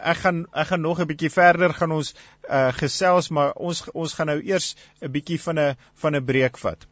ek 0.00 0.16
gaan 0.22 0.46
ek 0.52 0.66
gaan 0.70 0.80
nog 0.80 1.00
'n 1.00 1.06
bietjie 1.10 1.30
verder 1.30 1.74
gaan 1.74 1.92
ons 1.92 2.14
uh 2.48 2.72
gesels 2.72 3.28
maar 3.28 3.52
ons 3.52 3.82
ons 3.92 4.14
gaan 4.14 4.26
nou 4.26 4.40
eers 4.40 4.76
'n 5.02 5.10
bietjie 5.10 5.40
van 5.40 5.58
'n 5.58 5.76
van 5.94 6.16
'n 6.16 6.24
breek 6.24 6.58
vat. 6.58 6.86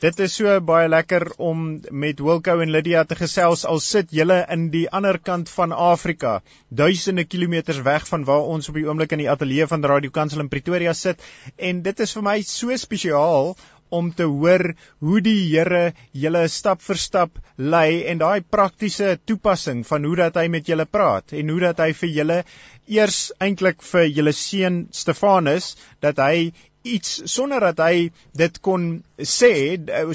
Dit 0.00 0.16
is 0.24 0.32
so 0.38 0.52
baie 0.64 0.86
lekker 0.88 1.26
om 1.44 1.64
met 2.02 2.20
Wilco 2.24 2.54
en 2.64 2.70
Lydia 2.72 3.02
te 3.04 3.18
gesels 3.18 3.66
al 3.68 3.82
sit 3.84 4.14
julle 4.16 4.38
in 4.54 4.62
die 4.72 4.86
ander 4.96 5.18
kant 5.20 5.50
van 5.52 5.74
Afrika, 5.76 6.38
duisende 6.72 7.26
kilometers 7.28 7.82
weg 7.84 8.06
van 8.08 8.24
waar 8.24 8.48
ons 8.54 8.70
op 8.72 8.78
die 8.80 8.86
oomblik 8.86 9.12
in 9.12 9.20
die 9.20 9.28
ateljee 9.28 9.66
van 9.68 9.84
Radio 9.84 10.14
Kansel 10.14 10.40
in 10.40 10.48
Pretoria 10.48 10.94
sit. 10.96 11.20
En 11.58 11.82
dit 11.84 12.00
is 12.00 12.16
vir 12.16 12.24
my 12.30 12.38
so 12.48 12.78
spesiaal 12.80 13.52
om 13.90 14.08
te 14.16 14.24
hoor 14.24 14.70
hoe 15.04 15.20
die 15.20 15.36
Here 15.50 15.92
julle 16.16 16.46
stap 16.48 16.80
vir 16.86 17.00
stap 17.04 17.36
lei 17.58 18.00
en 18.08 18.24
daai 18.24 18.40
praktiese 18.40 19.18
toepassing 19.28 19.84
van 19.84 20.08
hoe 20.08 20.16
dat 20.22 20.40
hy 20.40 20.48
met 20.48 20.72
julle 20.72 20.88
praat 20.88 21.36
en 21.36 21.52
hoe 21.52 21.60
dat 21.66 21.84
hy 21.84 21.90
vir 22.00 22.14
julle 22.22 22.42
eers 22.88 23.18
eintlik 23.36 23.84
vir 23.92 24.08
julle 24.08 24.32
seun 24.32 24.86
Stefanus 24.96 25.74
dat 26.00 26.24
hy 26.24 26.52
iets 26.82 27.20
sonder 27.28 27.60
dat 27.60 27.80
hy 27.84 28.10
dit 28.36 28.60
kon 28.64 29.02
sê 29.16 29.52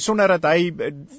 sonder 0.02 0.36
dat 0.36 0.48
hy 0.50 0.72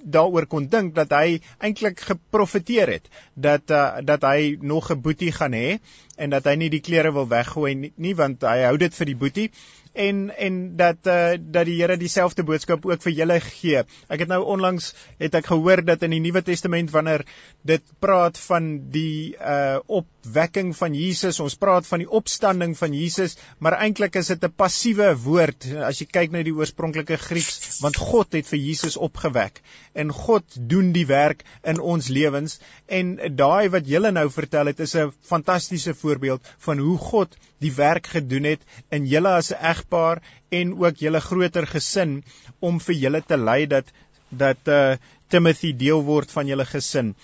daaroor 0.03 0.47
kon 0.51 0.67
dink 0.69 0.95
dat 0.95 1.15
hy 1.15 1.39
eintlik 1.59 2.03
geprofeteer 2.09 2.97
het 2.97 3.09
dat 3.35 3.71
uh, 3.71 4.03
dat 4.03 4.27
hy 4.27 4.57
nog 4.61 4.91
'n 4.91 5.01
boetie 5.01 5.33
gaan 5.33 5.55
hê 5.55 5.79
en 6.17 6.31
dat 6.31 6.45
hy 6.45 6.57
nie 6.57 6.71
die 6.71 6.81
klere 6.81 7.13
wil 7.13 7.29
weggooi 7.29 7.75
nie, 7.75 7.93
nie 7.97 8.15
want 8.15 8.43
hy 8.43 8.63
hou 8.65 8.77
dit 8.77 8.95
vir 8.95 9.07
die 9.07 9.21
boetie 9.23 9.51
en 9.97 10.31
en 10.37 10.77
dat 10.77 11.07
uh, 11.07 11.37
dat 11.41 11.67
die 11.67 11.79
Here 11.81 11.97
dieselfde 11.97 12.45
boodskap 12.45 12.85
ook 12.87 13.03
vir 13.03 13.13
julle 13.13 13.39
gee. 13.41 13.83
Ek 14.13 14.25
het 14.25 14.29
nou 14.29 14.43
onlangs 14.45 14.93
het 15.19 15.35
ek 15.35 15.49
gehoor 15.53 15.83
dat 15.85 16.03
in 16.07 16.15
die 16.17 16.21
Nuwe 16.21 16.43
Testament 16.45 16.93
wanneer 16.93 17.25
dit 17.67 17.83
praat 18.01 18.39
van 18.49 18.91
die 18.93 19.37
uh 19.41 19.79
opwekking 20.27 20.73
van 20.75 20.95
Jesus, 20.95 21.39
ons 21.41 21.55
praat 21.59 21.87
van 21.87 22.03
die 22.03 22.09
opstanding 22.11 22.75
van 22.79 22.95
Jesus, 22.95 23.37
maar 23.63 23.79
eintlik 23.79 24.17
is 24.19 24.29
dit 24.33 24.45
'n 24.45 24.51
passiewe 24.51 25.15
woord 25.15 25.67
as 25.87 26.01
jy 26.01 26.07
kyk 26.07 26.33
na 26.33 26.43
die 26.43 26.55
oorspronklike 26.55 27.17
Grieks, 27.17 27.79
want 27.81 27.97
God 27.97 28.33
het 28.35 28.47
vir 28.47 28.59
Jesus 28.59 28.97
opgewek 28.97 29.63
en 29.95 30.11
God 30.11 30.45
doen 30.57 30.93
die 30.93 31.07
werk 31.07 31.45
in 31.63 31.79
ons 31.81 32.09
lewens 32.09 32.59
en 32.89 33.17
daai 33.37 33.69
wat 33.69 33.87
julle 33.87 34.11
nou 34.11 34.29
vertel 34.31 34.67
het 34.67 34.81
is 34.81 34.97
'n 34.97 35.13
fantastiese 35.23 35.95
voorbeeld 35.95 36.43
van 36.59 36.79
hoe 36.79 36.99
God 36.99 37.37
die 37.61 37.73
werk 37.73 38.07
gedoen 38.07 38.45
het 38.45 38.61
in 38.91 39.07
julle 39.07 39.29
as 39.29 39.53
'n 39.53 39.63
egpaar 39.63 40.23
en 40.51 40.75
ook 40.75 40.97
julle 40.97 41.21
groter 41.21 41.67
gesin 41.67 42.25
om 42.61 42.81
vir 42.81 42.95
julle 42.95 43.23
te 43.23 43.37
lei 43.37 43.67
dat 43.67 43.87
dat 44.31 44.59
uh 44.67 44.97
Timothy 45.29 45.73
deel 45.73 46.03
word 46.03 46.31
van 46.31 46.47
julle 46.47 46.65
gesin. 46.65 47.15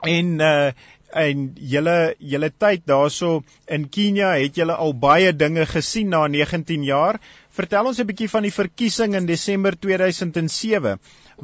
En 0.00 0.40
uh 0.40 0.72
en 1.12 1.52
julle 1.56 2.14
julle 2.18 2.50
tyd 2.50 2.84
daarso 2.86 3.42
in 3.66 3.88
Kenia 3.88 4.34
het 4.36 4.56
julle 4.56 4.76
al 4.76 4.94
baie 4.94 5.32
dinge 5.32 5.66
gesien 5.66 6.10
na 6.12 6.26
19 6.26 6.84
jaar. 6.84 7.20
Vertel 7.50 7.86
ons 7.86 7.98
'n 7.98 8.06
bietjie 8.06 8.28
van 8.28 8.42
die 8.42 8.52
verkiesing 8.52 9.14
in 9.14 9.26
Desember 9.26 9.78
2007. 9.78 11.00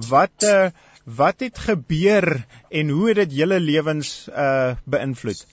Wat 0.09 0.43
uh 0.43 0.71
wat 1.05 1.41
het 1.41 1.59
gebeur 1.59 2.47
en 2.71 2.89
hoe 2.89 3.09
het 3.09 3.17
dit 3.17 3.33
julle 3.33 3.61
lewens 3.61 4.29
uh 4.29 4.77
beïnvloed? 4.85 5.47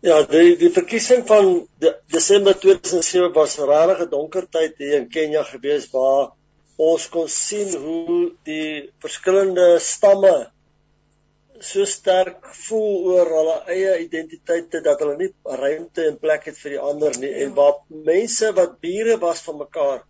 Ja, 0.00 0.22
die 0.22 0.56
die 0.56 0.70
verkiesing 0.70 1.26
van 1.26 1.68
de, 1.78 1.96
Desember 2.06 2.58
2007 2.58 3.32
was 3.32 3.58
'n 3.58 3.68
rarige 3.68 4.08
donker 4.08 4.48
tyd 4.48 4.74
hier 4.78 4.96
in 5.00 5.08
Kenia 5.08 5.42
gewees 5.42 5.90
waar 5.90 6.32
ons 6.76 7.08
kon 7.08 7.28
sien 7.28 7.76
hoe 7.76 8.32
die 8.44 8.90
verskillende 8.98 9.78
stamme 9.78 10.50
so 11.62 11.84
sterk 11.86 12.46
voel 12.66 12.94
oor 13.12 13.28
hulle 13.38 13.58
eie 13.74 13.92
identiteite 14.04 14.80
dat 14.86 15.02
hulle 15.02 15.16
nie 15.20 15.30
ruimte 15.62 16.06
en 16.10 16.18
plek 16.24 16.48
het 16.50 16.58
vir 16.58 16.76
die 16.76 16.82
ander 16.90 17.18
nie 17.22 17.32
en 17.44 17.54
waar 17.58 17.76
mense 18.08 18.50
wat 18.58 18.80
bure 18.86 19.18
was 19.26 19.44
van 19.46 19.60
mekaar 19.60 20.00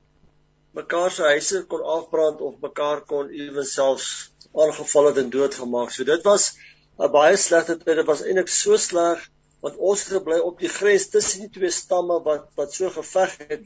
mekaar 0.78 1.10
se 1.12 1.28
huise 1.34 1.64
kon 1.72 1.84
afbrand 1.96 2.40
of 2.40 2.54
mekaar 2.64 3.02
kon 3.12 3.28
ewenselfs 3.44 4.08
aangeval 4.52 5.10
het 5.10 5.20
en 5.22 5.30
doodgemaak. 5.32 5.90
So 5.90 6.04
dit 6.04 6.24
was 6.24 6.56
'n 6.98 7.10
baie 7.12 7.36
slegte 7.36 7.76
tyd. 7.76 7.96
Dit 7.96 8.06
was 8.06 8.22
eintlik 8.22 8.48
so 8.48 8.76
sleg 8.76 9.28
want 9.62 9.76
ons 9.76 10.00
het 10.04 10.12
gebly 10.16 10.38
op 10.38 10.58
die 10.58 10.68
grens 10.68 11.08
tussen 11.08 11.44
die 11.44 11.52
twee 11.56 11.70
stamme 11.70 12.18
wat 12.22 12.48
wat 12.58 12.72
so 12.74 12.90
geveg 12.90 13.36
het 13.48 13.62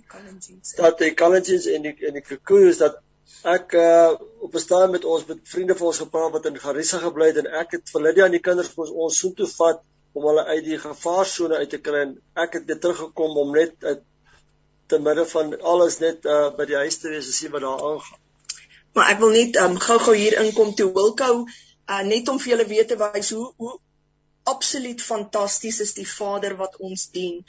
dat 0.77 0.99
die 0.99 1.15
Kalenjins 1.15 1.67
en 1.67 1.83
die 1.87 1.95
en 2.09 2.19
die 2.19 2.25
Kikuyus 2.29 2.83
dat 2.83 2.99
ek 3.43 3.73
uh, 3.73 4.13
op 4.47 4.55
'n 4.55 4.65
staan 4.65 4.91
met 4.91 5.05
ons 5.05 5.27
met 5.27 5.39
vriende 5.43 5.77
van 5.77 5.87
ons 5.87 6.03
gepraat 6.05 6.33
wat 6.33 6.47
in 6.47 6.59
Garissa 6.59 6.99
gebly 6.99 7.27
het 7.27 7.37
en 7.43 7.47
ek 7.63 7.79
het 7.79 7.91
vir 7.93 8.03
Lydia 8.03 8.25
en 8.25 8.37
die 8.37 8.43
kinders 8.49 8.69
vir 8.75 8.85
ons, 8.85 8.93
ons 9.07 9.19
soen 9.19 9.35
toe 9.35 9.47
vat 9.47 9.83
om 10.13 10.27
hulle 10.31 10.45
uit 10.45 10.65
die 10.65 10.79
gevaarsone 10.79 11.57
uit 11.63 11.71
te 11.71 11.81
kry 11.89 12.03
en 12.07 12.15
ek 12.35 12.59
het 12.59 12.67
net 12.67 12.81
teruggekom 12.81 13.39
om 13.43 13.53
net 13.53 13.75
uh, 13.83 13.97
te 14.87 14.99
midde 14.99 15.27
van 15.27 15.61
alles 15.61 15.99
net 15.99 16.25
uh, 16.25 16.51
by 16.57 16.67
die 16.71 16.79
huis 16.83 16.99
te 17.03 17.11
wees 17.13 17.27
en 17.27 17.37
sien 17.39 17.53
wat 17.53 17.67
daar 17.67 17.83
aangaan. 17.91 18.23
Maar 18.95 19.11
ek 19.13 19.19
wil 19.21 19.35
net 19.35 19.59
um, 19.61 19.75
gou-gou 19.89 20.15
hier 20.17 20.39
inkom 20.41 20.75
toe 20.75 20.93
Wilco 20.93 21.33
uh, 21.91 22.03
net 22.03 22.29
om 22.29 22.39
vir 22.41 22.55
julle 22.55 22.69
weet 22.71 22.89
te 22.93 22.99
wys 23.01 23.33
hoe 23.37 23.51
hoe 23.57 23.75
absoluut 24.47 25.03
fantasties 25.03 25.81
is 25.81 25.93
die 25.99 26.07
Vader 26.09 26.55
wat 26.61 26.77
ons 26.89 27.09
dien. 27.15 27.41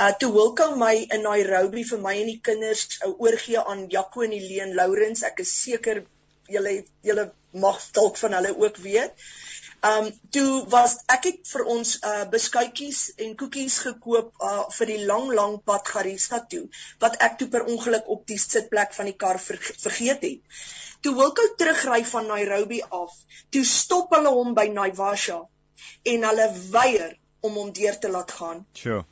Uh 0.00 0.10
toe 0.20 0.30
Wilko 0.34 0.74
my 0.80 0.92
in 1.16 1.24
Nairobi 1.26 1.84
vir 1.88 2.02
my 2.04 2.12
en 2.20 2.28
die 2.32 2.40
kinders 2.48 2.84
uh, 2.98 3.12
oorgee 3.26 3.62
aan 3.62 3.86
Jaco 3.94 4.24
en 4.26 4.34
Helene 4.36 4.76
Lourens, 4.76 5.24
ek 5.30 5.40
is 5.44 5.54
seker 5.62 6.04
julle 6.52 6.74
julle 7.08 7.30
mag 7.64 7.80
dalk 7.96 8.20
van 8.20 8.36
hulle 8.38 8.52
ook 8.60 8.80
weet. 8.84 9.24
Um 9.88 10.10
toe 10.36 10.64
was 10.74 10.98
ek 11.16 11.30
het 11.30 11.40
vir 11.52 11.64
ons 11.76 11.94
uh 12.10 12.26
beskuitjies 12.34 13.00
en 13.24 13.32
koekies 13.40 13.78
gekoop 13.86 14.44
uh 14.50 14.66
vir 14.76 14.92
die 14.92 15.00
lang 15.08 15.32
lang 15.40 15.56
pad 15.70 15.88
Garissa 15.96 16.42
toe 16.54 16.66
wat 17.04 17.16
ek 17.28 17.40
toe 17.40 17.48
per 17.56 17.64
ongeluk 17.72 18.08
op 18.18 18.28
die 18.28 18.40
sitplek 18.40 18.92
van 18.98 19.08
die 19.12 19.16
kar 19.24 19.40
ver, 19.46 19.60
vergeet 19.86 20.28
het. 20.28 20.62
Toe 21.04 21.16
Wilko 21.16 21.48
terugry 21.60 22.04
van 22.12 22.30
Nairobi 22.32 22.84
af, 23.00 23.16
toe 23.52 23.64
stop 23.68 24.12
hulle 24.16 24.32
hom 24.32 24.54
by 24.56 24.68
Naivasha 24.72 25.40
en 26.02 26.24
hulle 26.28 26.48
weier 26.70 27.18
om 27.40 27.58
hom 27.60 27.72
deur 27.72 27.98
te 27.98 28.10
laat 28.10 28.30
gaan. 28.32 28.66
Sure. 28.72 29.04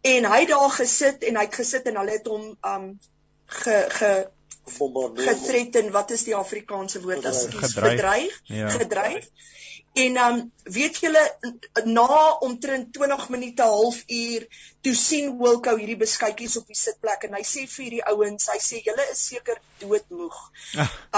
En 0.00 0.24
hy 0.24 0.40
het 0.40 0.48
daar 0.48 0.70
gesit 0.70 1.24
en 1.24 1.36
hy 1.36 1.44
het 1.48 1.54
gesit 1.60 1.86
en 1.90 2.00
hulle 2.00 2.16
het 2.18 2.26
hom 2.26 2.48
um 2.62 2.88
ge 3.46 3.76
ge 3.98 4.12
getreten 4.66 5.92
wat 5.94 6.10
is 6.10 6.24
die 6.28 6.36
Afrikaanse 6.36 7.02
woord 7.04 7.26
as 7.26 7.46
gedreig 7.50 8.40
ja. 8.44 8.68
gedreig 8.68 9.28
en 9.96 10.16
um 10.20 10.40
weet 10.62 10.98
julle 11.00 11.22
na 11.84 12.08
omtrent 12.44 12.92
20 12.92 13.28
minute 13.32 13.62
halfuur 13.62 14.44
toe 14.84 14.94
sien 14.94 15.30
Wilko 15.40 15.72
hierdie 15.78 15.96
beskuitjies 15.98 16.56
op 16.60 16.68
die 16.70 16.76
sitplek 16.78 17.24
en 17.26 17.36
hy 17.38 17.42
sê 17.48 17.64
vir 17.70 17.84
hierdie 17.84 18.02
ouens, 18.12 18.48
hy 18.52 18.58
sê 18.62 18.82
julle 18.84 19.06
is 19.12 19.22
seker 19.30 19.58
doodmoeg. 19.80 20.36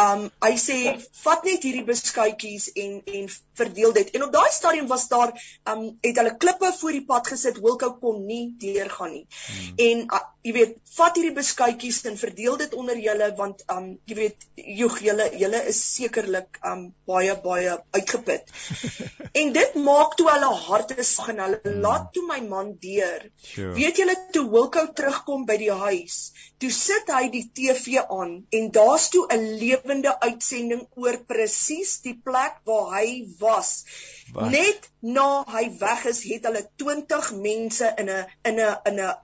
Um 0.05 0.28
hy 0.47 0.52
sê 0.62 0.78
vat 1.25 1.49
net 1.49 1.67
hierdie 1.67 1.85
beskuitjies 1.88 2.71
en 2.85 3.00
en 3.19 3.28
verdeel 3.59 3.97
dit. 3.99 4.14
En 4.14 4.28
op 4.28 4.33
daai 4.37 4.52
stadium 4.55 4.88
was 4.93 5.09
daar 5.11 5.35
um 5.73 5.85
het 6.07 6.23
hulle 6.23 6.37
klippe 6.45 6.71
voor 6.78 6.97
die 7.00 7.05
pad 7.11 7.33
gesit, 7.35 7.61
Wilko 7.64 7.93
kon 8.00 8.23
nie 8.31 8.45
deurgaan 8.62 9.17
nie. 9.17 9.26
Hmm. 9.26 9.75
En 9.88 10.05
uh, 10.07 10.23
jy 10.47 10.55
weet, 10.55 10.78
vat 10.97 11.19
hierdie 11.19 11.37
beskuitjies 11.37 12.05
en 12.09 12.21
verdeel 12.21 12.61
dit 12.62 12.78
onder 12.78 13.00
julle 13.02 13.33
want 13.38 13.62
um 13.75 13.87
jy 14.11 14.16
weet, 14.18 14.47
joeg 14.80 14.99
julle 15.07 15.28
julle 15.40 15.61
is 15.71 15.80
sekerlik 15.95 16.59
um 16.71 16.88
baie 17.09 17.35
baie 17.45 17.76
uitgeput. 17.97 18.52
en 19.40 19.52
dit 19.57 19.78
maak 19.88 20.16
toe 20.18 20.28
hulle 20.30 20.50
harte 20.66 21.07
sag 21.11 21.33
en 21.35 21.42
hulle 21.45 21.61
hmm. 21.62 21.80
laat 21.85 22.11
toe 22.14 22.25
my 22.28 22.40
man 22.49 22.75
deur. 22.83 23.26
Sure. 23.52 23.73
Weet 23.78 24.02
julle 24.02 24.16
toe 24.35 24.45
Wilko 24.52 24.87
terugkom 25.00 25.47
by 25.49 25.59
die 25.61 25.73
huis, 25.85 26.18
toe 26.62 26.71
sit 26.75 27.11
hy 27.14 27.28
die 27.35 27.45
TV 27.54 28.02
aan 28.04 28.38
en 28.59 28.71
daar's 28.75 29.09
toe 29.14 29.26
'n 29.35 29.49
lewende 29.62 30.14
uitsending 30.28 30.87
oor 30.97 31.18
presies 31.33 31.99
die 32.07 32.16
plek 32.28 32.61
waar 32.68 32.95
hy 32.99 33.09
was. 33.42 33.73
Wat? 34.33 34.50
Net 34.52 34.90
na 35.00 35.45
hy 35.49 35.64
weg 35.80 36.04
is, 36.11 36.23
het 36.28 36.49
hulle 36.49 36.64
20 36.83 37.30
mense 37.45 37.92
in 38.02 38.11
'n 38.11 38.26
in 38.50 38.61
'n 38.61 38.76
in 38.90 39.00
'n 39.00 39.14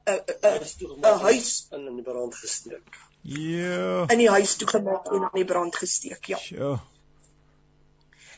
'n 1.02 1.18
huis 1.26 1.66
in 1.72 1.86
in 1.90 1.96
die 1.96 2.06
brand 2.06 2.34
gesteek. 2.34 3.02
Ja. 3.24 4.04
In 4.12 4.18
die 4.20 4.28
huis 4.28 4.56
toe 4.60 4.68
gemaak 4.68 5.06
en 5.08 5.22
in 5.22 5.38
die 5.38 5.44
brand 5.48 5.76
gesteek, 5.76 6.24
ja. 6.24 6.36
Sure. 6.36 6.80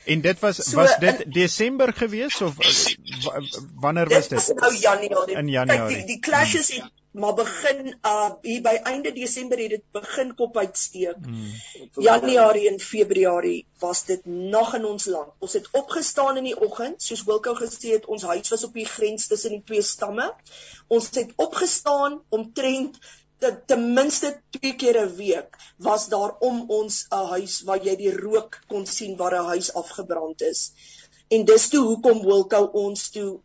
En 0.07 0.21
dit 0.23 0.39
was 0.39 0.61
so, 0.63 0.77
was 0.79 0.93
dit 1.03 1.25
in, 1.25 1.31
Desember 1.35 1.93
gewees 1.93 2.41
of 2.41 2.55
wanneer 3.81 4.09
was 4.09 4.29
dit? 4.29 4.47
Dit 4.47 4.61
was 4.61 4.71
nou 4.71 4.77
Januarie. 4.79 5.37
In 5.37 5.49
Januarie. 5.49 5.97
Die 5.97 6.07
die 6.07 6.19
clashes 6.23 6.71
het 6.77 6.93
maar 7.17 7.35
begin 7.35 7.97
uh 8.05 8.31
hier 8.43 8.63
by 8.63 8.77
einde 8.85 9.13
Desember 9.17 9.59
het 9.59 9.75
dit 9.75 9.83
begin 9.97 10.35
kop 10.39 10.57
uitsteek. 10.57 11.19
Hmm. 11.25 11.51
Januarie 12.07 12.69
en 12.71 12.79
Februarie 12.81 13.67
was 13.83 14.05
dit 14.05 14.25
nog 14.27 14.75
in 14.79 14.85
ons 14.85 15.09
land. 15.11 15.33
Ons 15.39 15.59
het 15.59 15.69
opgestaan 15.73 16.37
in 16.37 16.51
die 16.53 16.59
oggend, 16.61 17.03
soos 17.03 17.25
Wilko 17.27 17.57
gesê 17.59 17.97
het, 17.97 18.07
ons 18.07 18.23
huis 18.23 18.55
was 18.55 18.65
op 18.69 18.77
die 18.79 18.87
grens 18.87 19.27
tussen 19.27 19.59
die 19.59 19.63
twee 19.65 19.83
stamme. 19.83 20.29
Ons 20.87 21.11
het 21.17 21.33
opgestaan 21.37 22.21
omtrent 22.29 23.01
ten 23.39 23.93
minste 23.95 24.31
twee 24.57 24.75
keer 24.83 24.99
'n 25.01 25.17
week 25.17 25.57
was 25.89 26.09
daar 26.09 26.37
om 26.39 26.65
ons 26.71 27.07
'n 27.11 27.27
huis 27.35 27.63
waar 27.63 27.83
jy 27.85 27.97
die 27.97 28.15
rook 28.17 28.61
kon 28.69 28.87
sien 28.87 29.17
waar 29.17 29.35
'n 29.35 29.51
huis 29.55 29.73
afgebrand 29.75 30.43
is. 30.43 30.73
En 31.29 31.45
dis 31.45 31.69
toe 31.69 31.85
hoekom 31.85 32.23
Wilko 32.23 32.63
ons 32.73 33.11
toe 33.11 33.41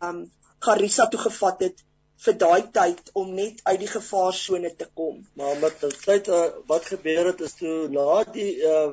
um 0.00 0.30
Garissa 0.58 1.06
toe 1.08 1.20
gevat 1.20 1.60
het 1.60 1.84
vir 2.24 2.36
daai 2.38 2.62
tyd 2.70 3.10
om 3.18 3.34
net 3.34 3.60
uit 3.62 3.78
die 3.78 3.92
gevaarsone 3.94 4.76
te 4.76 4.86
kom. 4.94 5.26
Maar 5.34 5.56
met 5.62 5.80
die 5.80 5.96
tyd 6.04 6.28
uh, 6.28 6.42
wat 6.66 6.84
gebeur 6.84 7.32
het 7.32 7.40
is 7.40 7.54
toe 7.54 7.88
na 7.88 8.22
die 8.24 8.52
uh 8.74 8.92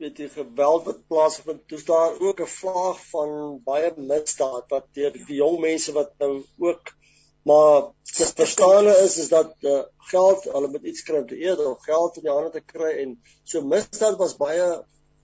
weet 0.00 0.16
jy 0.16 0.28
geweld 0.32 0.86
wat 0.86 1.00
plaasvind, 1.12 1.66
toe 1.68 1.78
daar 1.84 2.14
ook 2.26 2.38
'n 2.40 2.52
vlaag 2.52 3.00
van 3.10 3.60
baie 3.64 3.90
misdaad 3.96 4.64
wat 4.72 4.86
deur 4.96 5.12
die 5.12 5.36
jong 5.42 5.58
mense 5.60 5.92
wat 5.92 6.14
nou 6.18 6.30
ook 6.58 6.94
maar 7.42 7.82
dit 8.16 8.32
verstaane 8.36 8.96
is 9.04 9.16
is 9.18 9.28
dat 9.28 9.54
uh, 9.60 9.82
geld 10.12 10.44
hulle 10.44 10.68
moet 10.68 10.82
iets 10.92 11.02
kry 11.02 11.22
om 11.22 11.26
te 11.26 11.40
eet 11.40 11.64
of 11.64 11.82
geld 11.84 12.16
in 12.16 12.26
die 12.26 12.32
hande 12.32 12.50
te 12.50 12.62
kry 12.72 12.90
en 13.04 13.16
so 13.44 13.62
misdaad 13.62 14.18
was 14.20 14.36
baie 14.36 14.68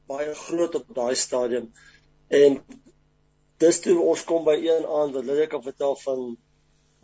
baie 0.08 0.34
groot 0.46 0.74
op 0.80 0.94
daai 0.96 1.14
stadium 1.14 1.70
en 2.40 2.60
dis 3.62 3.80
toe 3.84 3.98
ons 4.00 4.24
kom 4.24 4.44
by 4.48 4.56
een 4.56 4.88
aand 5.00 5.16
wat 5.18 5.30
hulle 5.32 5.46
kan 5.52 5.64
vertel 5.68 5.96
van 6.04 6.26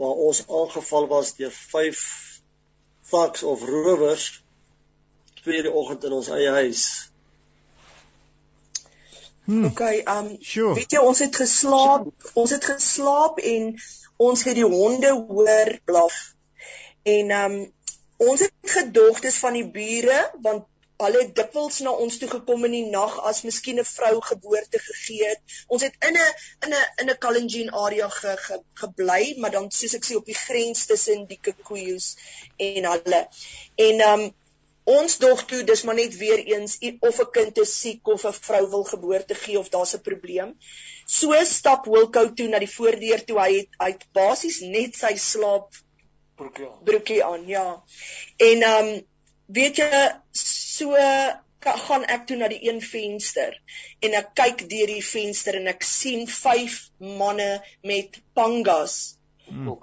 waar 0.00 0.24
ons 0.28 0.44
aangeval 0.48 1.08
was 1.12 1.34
deur 1.40 1.54
vyf 1.74 2.04
thugs 3.12 3.42
of 3.54 3.64
rowers 3.68 4.28
twee 5.42 5.62
die 5.62 5.78
oggend 5.82 6.04
in 6.08 6.20
ons 6.20 6.32
eie 6.32 6.60
huis 6.60 6.84
Hmm. 9.44 9.64
Okay, 9.64 10.04
um 10.06 10.36
sure. 10.38 10.74
weet 10.78 10.92
jy 10.94 11.00
ons 11.02 11.18
het 11.18 11.34
geslaap, 11.34 12.04
ons 12.38 12.52
het 12.54 12.64
geslaap 12.64 13.40
en 13.42 13.72
ons 14.26 14.44
het 14.48 14.58
die 14.58 14.68
honde 14.74 15.12
hoor 15.28 15.78
blaf. 15.84 16.18
En 17.02 17.32
um 17.44 17.56
ons 18.22 18.40
het 18.44 18.74
gedog 18.76 19.18
dis 19.24 19.38
van 19.42 19.56
die 19.58 19.66
bure 19.66 20.18
want 20.44 20.68
hulle 21.02 21.22
het 21.24 21.32
dikwels 21.34 21.80
na 21.82 21.92
ons 22.04 22.18
toe 22.20 22.28
gekom 22.30 22.66
in 22.68 22.74
die 22.76 22.90
nag 22.90 23.16
as 23.28 23.40
miskien 23.46 23.80
'n 23.82 23.88
vrou 23.88 24.20
geboorte 24.28 24.78
gegee 24.82 25.30
het. 25.30 25.40
Ons 25.66 25.82
het 25.86 25.96
in 26.08 26.18
'n 26.18 26.34
in 26.66 26.74
'n 26.74 26.84
in 27.02 27.10
'n 27.10 27.18
Kalenjin 27.24 27.72
area 27.84 28.08
ge, 28.08 28.36
ge, 28.36 28.60
gebly, 28.82 29.34
maar 29.38 29.50
dan 29.50 29.70
soos 29.70 29.94
ek 29.98 30.06
sê 30.06 30.16
op 30.16 30.26
die 30.26 30.38
grens 30.46 30.86
tussen 30.86 31.26
die 31.26 31.40
Kikuyus 31.42 32.16
en 32.56 32.84
hulle. 32.92 33.22
En 33.76 34.00
um 34.12 34.22
ons 34.84 35.18
dog 35.18 35.44
toe 35.50 35.62
dis 35.66 35.82
maar 35.86 35.94
net 35.94 36.16
weer 36.18 36.40
eens 36.54 36.78
of 37.00 37.20
'n 37.20 37.30
kind 37.30 37.58
is 37.58 37.74
siek 37.80 38.08
of 38.08 38.24
'n 38.26 38.32
vrou 38.32 38.64
wil 38.70 38.84
geboorte 38.84 39.34
gee 39.34 39.58
of 39.58 39.68
daar's 39.68 39.94
'n 39.94 40.00
probleem. 40.00 40.56
So 41.06 41.44
stap 41.44 41.86
Wilko 41.86 42.32
toe 42.34 42.48
na 42.48 42.58
die 42.58 42.74
voordeur 42.76 43.24
toe 43.24 43.38
hy 43.38 43.52
het 43.56 43.68
uit 43.76 44.06
basies 44.12 44.60
net 44.60 44.96
sy 44.96 45.16
slaap 45.16 45.70
broekie 46.36 46.66
aan. 46.66 46.84
Broekie 46.84 47.24
aan, 47.24 47.46
ja. 47.46 47.82
En 48.36 48.62
ehm 48.62 48.86
um, 48.86 49.06
weet 49.46 49.76
jy 49.76 50.12
so 50.32 50.96
gaan 51.62 52.04
ek 52.04 52.26
toe 52.26 52.36
na 52.36 52.48
die 52.48 52.68
een 52.68 52.80
venster 52.82 53.54
en 54.00 54.14
ek 54.14 54.34
kyk 54.34 54.68
deur 54.68 54.86
die 54.86 55.04
venster 55.04 55.54
en 55.54 55.66
ek 55.66 55.82
sien 55.82 56.26
vyf 56.26 56.90
manne 56.98 57.62
met 57.82 58.22
pangas. 58.34 59.18
Hmm 59.46 59.78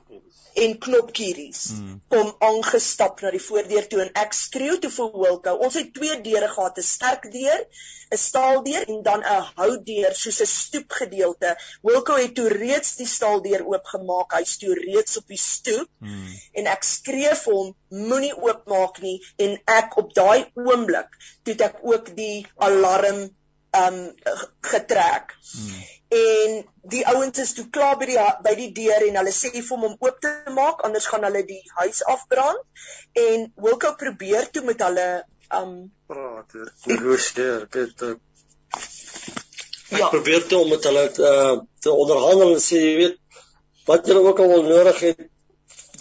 en 0.54 0.76
knopkieries 0.86 1.62
mm. 1.76 2.02
kom 2.12 2.32
aangestap 2.50 3.22
na 3.24 3.32
die 3.36 3.42
voordeur 3.44 3.88
toe 3.92 4.02
en 4.06 4.12
ek 4.24 4.36
skreeu 4.38 4.78
toe 4.82 4.92
vir 4.94 5.14
Wilko. 5.24 5.56
Ons 5.66 5.78
het 5.80 5.94
twee 5.94 6.18
deure 6.26 6.50
gehad, 6.52 6.78
'n 6.78 6.88
sterk 6.90 7.30
deur, 7.34 7.66
'n 8.12 8.18
staaldeur 8.18 8.88
en 8.88 9.02
dan 9.04 9.24
'n 9.24 9.48
houtdeur 9.60 10.16
soos 10.16 10.42
'n 10.42 10.52
stoepgedeelte. 10.54 11.56
Wilko 11.82 12.16
het 12.18 12.36
toe 12.36 12.50
reeds 12.50 12.96
die 12.96 13.08
staaldeur 13.08 13.66
oopgemaak. 13.66 14.34
Hy 14.38 14.44
stoor 14.44 14.80
reeds 14.92 15.18
op 15.18 15.28
die 15.28 15.42
stoep 15.42 15.90
mm. 16.00 16.28
en 16.54 16.72
ek 16.76 16.84
skree 16.84 17.36
vir 17.44 17.54
hom 17.54 17.76
moenie 17.90 18.34
oopmaak 18.34 19.02
nie 19.02 19.18
en 19.38 19.58
ek 19.66 19.98
op 19.98 20.14
daai 20.14 20.46
oomblik 20.54 21.18
het 21.50 21.62
ek 21.62 21.80
ook 21.82 22.16
die 22.16 22.48
alarm 22.58 23.28
um 23.78 24.04
getrek. 24.62 25.36
Mm 25.56 25.88
en 26.10 26.54
die 26.90 27.04
ouens 27.06 27.38
is 27.38 27.52
toe 27.54 27.68
klaar 27.70 27.98
by 28.02 28.08
die 28.10 28.22
by 28.46 28.54
die 28.58 28.70
deur 28.78 29.04
en 29.06 29.18
hulle 29.22 29.34
sê 29.36 29.52
vir 29.54 29.68
hom 29.70 29.84
om 29.92 29.98
oop 30.08 30.18
te 30.24 30.32
maak 30.56 30.82
anders 30.88 31.06
gaan 31.12 31.26
hulle 31.28 31.44
die 31.46 31.62
huis 31.82 32.02
afbrand. 32.14 32.64
En 33.14 33.46
Wilko 33.66 33.94
probeer 34.00 34.50
toe 34.54 34.64
met 34.66 34.82
hulle 34.86 35.06
um 35.60 35.76
praat 36.10 36.58
negosieer 36.90 37.68
dit 37.76 38.02
uh, 38.08 38.16
ja 40.00 40.10
probeer 40.14 40.48
toe 40.50 40.64
om 40.64 40.74
met 40.74 40.90
hulle 40.90 41.06
uh, 41.30 41.56
te 41.86 41.94
onderhandel 41.94 42.56
en 42.56 42.66
sê 42.66 42.82
jy 42.82 42.96
weet 43.04 43.46
wat 43.90 44.10
julle 44.10 44.26
ook 44.26 44.42
al 44.46 44.66
nodig 44.66 45.04
het 45.06 45.24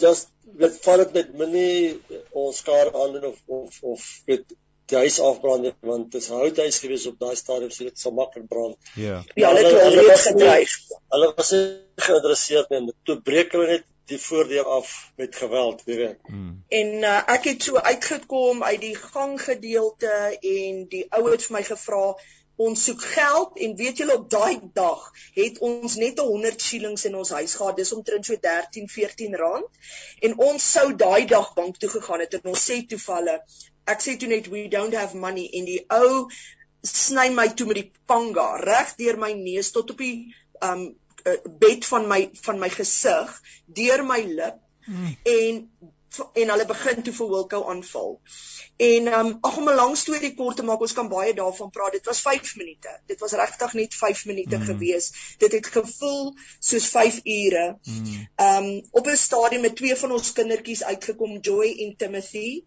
just 0.00 0.33
weet 0.61 0.81
vat 0.85 1.04
dit 1.04 1.16
met 1.20 1.37
minie 1.44 2.18
ons 2.33 2.61
skaar 2.64 2.92
aan 2.92 3.20
of 3.33 3.40
of 3.61 3.83
of 3.92 4.09
weet 4.28 4.57
die 4.88 4.96
huis 4.96 5.18
afbrand 5.20 5.68
het 5.68 5.77
want 5.81 6.12
dit 6.12 6.22
is 6.22 6.31
'n 6.31 6.40
houthuis 6.40 6.79
gewees 6.79 7.07
op 7.07 7.18
daai 7.18 7.37
stadium 7.37 7.70
so 7.70 7.85
dit 7.85 7.98
sal 7.98 8.12
maklik 8.12 8.48
brand. 8.48 8.77
Ja. 8.94 9.22
Ja, 9.35 9.53
hulle 9.55 9.68
het 9.68 9.83
hulle 9.83 10.11
het 10.11 10.20
gedreig. 10.20 10.70
Hulle 11.09 11.33
was 11.37 11.55
geïnteresseerd 11.96 12.70
in 12.70 12.92
toe 13.03 13.20
breek 13.20 13.53
hulle 13.53 13.66
net 13.66 13.87
die 14.09 14.20
voordeur 14.20 14.64
af 14.64 15.12
met 15.16 15.37
geweld, 15.37 15.83
weet 15.85 15.98
jy. 15.98 16.16
Hmm. 16.22 16.64
En 16.68 16.92
uh, 17.05 17.22
ek 17.35 17.44
het 17.44 17.62
so 17.62 17.77
uitgekom 17.77 18.62
uit 18.64 18.81
die 18.81 18.94
ganggedeelte 18.96 20.38
en 20.40 20.87
die 20.88 21.05
ou 21.12 21.31
het 21.31 21.44
vir 21.44 21.57
my 21.59 21.62
gevra 21.62 22.05
ons 22.59 22.85
soek 22.88 23.03
geld 23.14 23.59
en 23.64 23.77
weet 23.79 24.01
julle 24.03 24.16
op 24.18 24.31
daai 24.31 24.59
dag 24.74 25.03
het 25.37 25.61
ons 25.68 25.94
net 26.03 26.18
100 26.18 26.62
shillings 26.62 27.05
in 27.07 27.14
ons 27.14 27.31
huis 27.37 27.55
gehad 27.55 27.77
dis 27.79 27.92
omtrent 27.94 28.27
so 28.27 28.40
13 28.46 28.88
14 28.94 29.37
rand 29.42 29.92
en 30.27 30.35
ons 30.48 30.66
sou 30.72 30.88
daai 31.03 31.29
dag 31.31 31.53
bank 31.55 31.79
toe 31.79 31.90
gegaan 31.92 32.24
het 32.24 32.35
en 32.40 32.51
ons 32.55 32.64
sê 32.70 32.81
toevalle 32.90 33.37
ek 33.94 34.05
sê 34.05 34.16
toe 34.20 34.31
net 34.31 34.48
we 34.53 34.68
don't 34.72 34.96
have 34.98 35.18
money 35.27 35.48
en 35.59 35.68
die 35.68 35.81
ou 35.98 36.29
sny 36.87 37.29
my 37.35 37.48
toe 37.59 37.66
met 37.70 37.81
die 37.81 37.90
panga 38.11 38.48
reg 38.62 38.94
deur 39.01 39.18
my 39.20 39.33
neus 39.38 39.72
tot 39.74 39.94
op 39.94 40.03
die 40.05 40.35
um 40.68 40.88
uh, 41.27 41.38
bed 41.64 41.87
van 41.92 42.09
my 42.11 42.20
van 42.46 42.61
my 42.62 42.70
gesig 42.74 43.35
deur 43.81 44.05
my 44.07 44.20
lip 44.40 44.61
mm. 44.87 45.16
en 45.35 45.62
en 46.33 46.50
hulle 46.52 46.66
begin 46.66 47.02
toe 47.02 47.12
vir 47.12 47.28
Wilko 47.33 47.62
aanval. 47.72 48.18
En 48.78 49.09
um 49.18 49.31
ag 49.40 49.57
om 49.57 49.68
'n 49.68 49.74
lang 49.74 49.96
storie 49.96 50.35
kort 50.35 50.57
te 50.57 50.62
maak, 50.62 50.81
ons 50.81 50.92
kan 50.92 51.09
baie 51.09 51.35
daarvan 51.35 51.70
praat. 51.70 51.92
Dit 51.92 52.07
was 52.07 52.20
5 52.20 52.57
minute. 52.57 53.00
Dit 53.07 53.20
was 53.20 53.33
regtig 53.33 53.72
net 53.72 53.94
5 53.94 54.24
minute 54.26 54.57
mm. 54.57 54.64
gewees. 54.64 55.11
Dit 55.38 55.52
het 55.52 55.66
gevoel 55.66 56.35
soos 56.59 56.87
5 56.87 57.20
ure. 57.24 57.78
Mm. 57.83 58.28
Um 58.48 58.68
op 58.90 59.07
'n 59.07 59.16
stadium 59.16 59.61
met 59.61 59.76
twee 59.76 59.96
van 59.96 60.12
ons 60.12 60.33
kindertjies 60.33 60.85
uitgekom, 60.85 61.38
Joy 61.40 61.74
en 61.78 61.96
Timothy, 61.96 62.62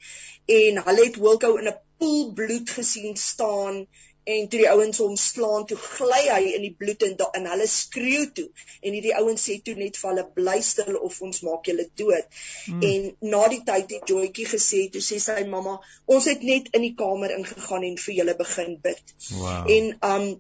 en 0.46 0.84
hulle 0.84 1.06
het 1.06 1.16
Wilko 1.16 1.56
in 1.56 1.68
'n 1.68 1.80
poel 1.98 2.34
bloed 2.34 2.70
gesien 2.70 3.18
staan 3.18 3.88
en 4.24 4.48
toe 4.50 4.60
die 4.62 4.70
ouens 4.70 5.00
hom 5.02 5.16
slaan 5.18 5.66
toe 5.70 5.78
gly 5.82 6.22
hy 6.28 6.42
in 6.56 6.66
die 6.68 6.74
bloed 6.78 7.06
en 7.08 7.16
en 7.40 7.48
hulle 7.52 7.68
skreeu 7.74 8.28
toe 8.38 8.48
en 8.82 8.94
hierdie 8.98 9.16
ouens 9.18 9.48
sê 9.48 9.58
toe 9.66 9.74
net 9.80 9.98
vir 10.02 10.12
hulle 10.12 10.26
bly 10.36 10.60
stil 10.66 11.00
of 11.00 11.18
ons 11.28 11.42
maak 11.48 11.72
julle 11.72 11.88
dood 12.02 12.28
mm. 12.68 12.84
en 12.92 13.32
na 13.34 13.42
die 13.54 13.64
tyd 13.72 13.96
het 13.98 14.14
Joetjie 14.14 14.48
gesê 14.54 14.84
toe 14.94 15.02
sê 15.06 15.18
sy 15.24 15.42
mamma 15.50 15.80
ons 16.06 16.30
het 16.30 16.46
net 16.52 16.70
in 16.78 16.86
die 16.86 16.96
kamer 17.02 17.34
ingegaan 17.40 17.88
en 17.90 18.00
vir 18.06 18.18
julle 18.22 18.38
begin 18.46 18.78
bid 18.86 19.18
wow. 19.40 19.66
en 19.78 19.94
um 20.14 20.32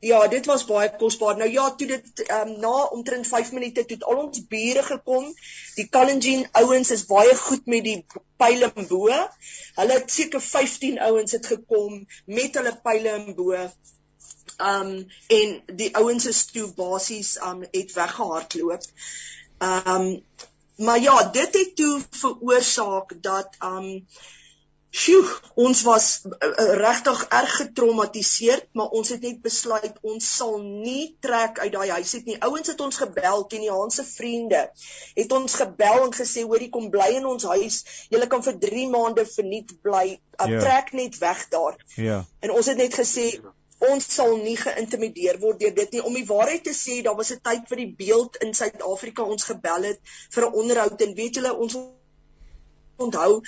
Ja, 0.00 0.28
dit 0.30 0.46
was 0.46 0.64
baie 0.64 0.90
kosbaar. 0.96 1.36
Nou 1.36 1.50
ja, 1.50 1.70
toe 1.74 1.86
dit 1.86 2.20
ehm 2.26 2.48
um, 2.48 2.58
na 2.62 2.84
omtrent 2.94 3.26
5 3.26 3.50
minute 3.52 3.84
toe 3.84 3.98
al 4.06 4.20
ons 4.24 4.44
bure 4.46 4.82
gekom. 4.82 5.26
Die 5.74 5.88
Kalenjin 5.88 6.46
ouens 6.60 6.90
is 6.94 7.06
baie 7.06 7.34
goed 7.36 7.66
met 7.66 7.84
die 7.84 8.04
pile 8.38 8.70
en 8.74 8.86
bo. 8.86 9.08
Hulle 9.80 9.96
het 9.98 10.14
seker 10.14 10.40
15 10.40 11.00
ouens 11.08 11.34
het 11.34 11.46
gekom 11.46 12.06
met 12.24 12.54
hulle 12.60 12.76
pile 12.84 13.16
en 13.16 13.34
bo. 13.34 13.58
Ehm 13.58 14.86
um, 14.86 14.94
en 15.40 15.76
die 15.82 15.90
ouens 15.96 16.26
is 16.26 16.44
toe 16.52 16.70
basies 16.78 17.34
ehm 17.36 17.64
um, 17.64 17.68
het 17.74 17.92
weggehardloop. 17.98 18.88
Ehm 19.58 19.94
um, 19.96 20.08
maar 20.86 21.00
ja, 21.02 21.22
dit 21.34 21.54
het 21.54 21.76
toe 21.76 22.02
veroorsaak 22.10 23.22
dat 23.22 23.56
ehm 23.58 23.76
um, 23.76 24.06
Sjoe, 24.90 25.24
ons 25.60 25.82
was 25.84 26.04
uh, 26.24 26.52
regtig 26.80 27.26
erg 27.28 27.56
getraumatiseerd, 27.56 28.70
maar 28.72 28.94
ons 28.96 29.10
het 29.12 29.20
net 29.20 29.42
besluit 29.44 29.98
ons 30.00 30.28
sal 30.36 30.54
nie 30.64 31.10
trek 31.20 31.60
uit 31.60 31.72
daai 31.74 31.90
huis 31.98 32.14
nie. 32.24 32.38
Ouens 32.40 32.72
het 32.72 32.80
ons 32.80 33.00
gebel, 33.02 33.44
teen 33.52 33.66
die 33.66 33.72
Hanse 33.72 34.04
vriende. 34.08 34.62
Het 35.18 35.34
ons 35.36 35.58
gebel 35.60 36.06
en 36.06 36.14
gesê, 36.16 36.46
"Hoorie, 36.48 36.70
kom 36.72 36.88
bly 36.90 37.10
in 37.18 37.28
ons 37.28 37.44
huis. 37.44 38.06
Julle 38.08 38.26
kan 38.32 38.42
vir 38.42 38.58
3 38.64 38.88
maande 38.88 39.26
verniet 39.28 39.76
bly. 39.82 40.06
Uh, 40.40 40.46
yeah. 40.46 40.50
Ja. 40.56 40.60
Trek 40.64 40.92
net 40.92 41.18
weg 41.18 41.48
daar." 41.48 41.76
Ja. 41.94 42.02
Yeah. 42.02 42.24
En 42.40 42.56
ons 42.56 42.66
het 42.66 42.76
net 42.76 42.94
gesê 42.96 43.28
ons 43.78 44.06
sal 44.14 44.36
nie 44.36 44.56
geïntimideer 44.56 45.38
word 45.38 45.60
deur 45.60 45.74
dit 45.74 45.92
nie. 45.92 46.02
Om 46.02 46.14
die 46.14 46.26
waarheid 46.26 46.64
te 46.64 46.72
sê, 46.74 47.02
daar 47.04 47.16
was 47.16 47.30
'n 47.30 47.40
tyd 47.42 47.68
vir 47.68 47.76
die 47.76 47.94
beeld 47.98 48.36
in 48.36 48.54
Suid-Afrika 48.54 49.22
ons 49.22 49.44
gebel 49.44 49.82
het 49.82 50.00
vir 50.30 50.48
'n 50.48 50.54
onderhoud 50.54 51.00
en 51.00 51.14
weet 51.14 51.34
julle 51.34 51.54
ons 51.54 51.76
onthou 52.96 53.42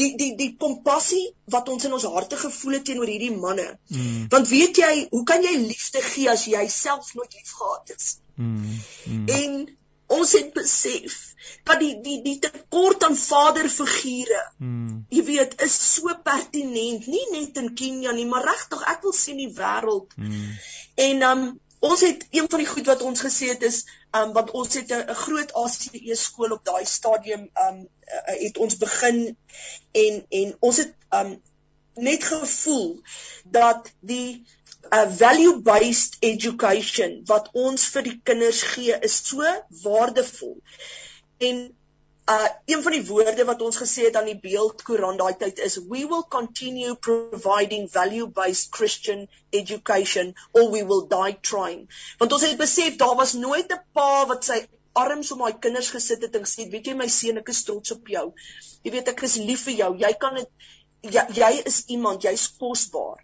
die 0.00 0.10
die 0.20 0.32
die 0.36 0.50
kompassie 0.60 1.24
wat 1.54 1.68
ons 1.72 1.84
in 1.88 1.96
ons 1.96 2.06
harte 2.16 2.36
gevoel 2.40 2.78
het 2.78 2.84
teenoor 2.88 3.10
hierdie 3.10 3.32
manne. 3.36 3.66
Mm. 3.88 4.26
Want 4.32 4.48
weet 4.52 4.82
jy, 4.82 4.92
hoe 5.10 5.24
kan 5.28 5.42
jy 5.42 5.56
liefde 5.62 6.02
gee 6.10 6.30
as 6.30 6.46
jy 6.50 6.66
self 6.72 7.14
nooit 7.14 7.32
lief 7.34 7.52
gehad 7.58 7.94
het? 7.94 8.06
Mm. 8.34 8.78
Mm. 9.06 9.26
En 9.38 9.76
ons 10.06 10.32
het 10.38 10.52
besef 10.54 11.16
dat 11.66 11.80
die 11.82 11.94
die 12.02 12.18
die 12.22 12.38
tekort 12.42 13.04
aan 13.06 13.16
vaderfigure 13.18 14.40
hmm. 14.58 15.04
jy 15.10 15.22
weet 15.26 15.56
is 15.66 15.76
so 15.94 16.14
pertinent 16.26 17.06
nie 17.10 17.24
net 17.32 17.58
in 17.62 17.72
Kenia 17.78 18.14
nie 18.14 18.26
maar 18.30 18.46
regtig 18.46 18.84
ek 18.92 19.02
wil 19.06 19.14
sien 19.16 19.40
die 19.42 19.50
wêreld 19.56 20.14
hmm. 20.18 20.52
en 21.08 21.26
um, 21.30 21.46
ons 21.78 22.00
het 22.00 22.26
een 22.30 22.48
van 22.50 22.62
die 22.62 22.68
goed 22.68 22.86
wat 22.86 23.02
ons 23.02 23.20
gesê 23.20 23.50
het 23.52 23.62
is 23.62 23.82
um, 24.16 24.32
want 24.32 24.50
ons 24.50 24.74
het 24.74 24.92
'n 24.92 25.14
groot 25.24 25.52
ACE 25.52 26.16
skool 26.16 26.56
op 26.56 26.64
daai 26.64 26.84
stadium 26.86 27.50
um, 27.66 27.78
uh, 27.80 28.36
het 28.44 28.58
ons 28.58 28.76
begin 28.76 29.36
en 29.92 30.24
en 30.28 30.56
ons 30.60 30.76
het 30.76 30.94
um, 31.10 31.42
net 31.94 32.24
gevoel 32.24 33.00
dat 33.44 33.90
die 34.00 34.44
uh, 34.90 35.10
value 35.10 35.60
based 35.62 36.16
education 36.20 37.22
wat 37.26 37.48
ons 37.52 37.88
vir 37.94 38.02
die 38.02 38.20
kinders 38.22 38.62
gee 38.62 38.98
is 39.08 39.16
so 39.28 39.42
waardevol. 39.82 40.56
En 41.38 41.76
uh 42.34 42.48
een 42.66 42.82
van 42.82 42.92
die 42.92 43.04
woorde 43.06 43.44
wat 43.48 43.60
ons 43.62 43.76
gesê 43.78 44.06
het 44.08 44.16
aan 44.18 44.30
die 44.30 44.40
beeldkoerant 44.44 45.20
daai 45.22 45.36
tyd 45.42 45.60
is 45.66 45.76
we 45.92 46.00
will 46.12 46.24
continue 46.36 46.94
providing 47.08 47.84
value 47.90 48.26
based 48.38 48.72
Christian 48.78 49.28
education 49.60 50.32
or 50.52 50.70
we 50.72 50.82
will 50.88 51.04
die 51.12 51.36
trying. 51.50 51.84
Want 52.18 52.32
ons 52.32 52.46
het 52.48 52.58
besef 52.58 52.96
daar 53.02 53.14
was 53.20 53.36
nooit 53.44 53.70
'n 53.72 53.82
pa 53.98 54.26
wat 54.32 54.44
sy 54.50 54.58
arms 54.92 55.30
om 55.32 55.44
haar 55.44 55.58
kinders 55.58 55.92
gesit 55.94 56.22
het 56.26 56.34
en 56.34 56.48
gesê 56.48 56.66
weet 56.72 56.90
jy 56.90 56.94
my 56.94 57.08
seun 57.18 57.38
ek 57.38 57.52
is 57.54 57.62
trots 57.68 57.94
op 57.94 58.08
jou. 58.08 58.26
Jy 58.82 58.90
weet 58.96 59.12
ek 59.14 59.22
is 59.28 59.36
lief 59.36 59.62
vir 59.68 59.78
jou. 59.82 59.92
Jy 60.02 60.12
kan 60.24 60.34
dit 60.40 60.50
jy, 61.14 61.24
jy 61.42 61.52
is 61.70 61.84
iemand, 61.86 62.24
jy's 62.26 62.48
kosbaar. 62.58 63.22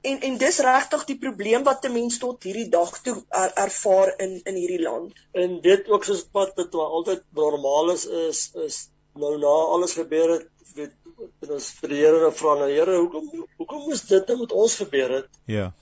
En 0.00 0.20
en 0.20 0.36
dis 0.38 0.58
regtig 0.58 1.04
die 1.04 1.18
probleem 1.18 1.64
wat 1.66 1.84
'n 1.84 1.92
mens 1.92 2.18
tot 2.18 2.42
hierdie 2.42 2.68
dag 2.68 3.00
toe 3.02 3.16
er, 3.28 3.50
ervaar 3.54 4.14
in 4.18 4.40
in 4.44 4.54
hierdie 4.54 4.82
land. 4.82 5.12
En 5.32 5.60
dit 5.60 5.88
ook 5.88 6.04
soos 6.04 6.26
wat 6.32 6.56
dit 6.56 6.74
altyd 6.74 7.22
normaal 7.34 7.90
is 7.90 8.06
is 8.06 8.50
is 8.66 8.88
nou 9.14 9.38
na 9.38 9.56
alles 9.74 9.92
gebeur 9.92 10.30
het, 10.30 10.46
weet 10.74 11.50
ons 11.50 11.70
vir 11.80 11.88
die 11.88 12.00
Here 12.04 12.30
vra 12.32 12.54
nou 12.54 12.70
Here, 12.70 12.96
hoekom 12.96 13.46
hoekom 13.56 13.84
moes 13.88 14.02
dit 14.06 14.26
nou 14.26 14.38
met 14.38 14.52
ons 14.52 14.76
gebeur 14.82 15.14
het? 15.18 15.28
Ja. 15.44 15.72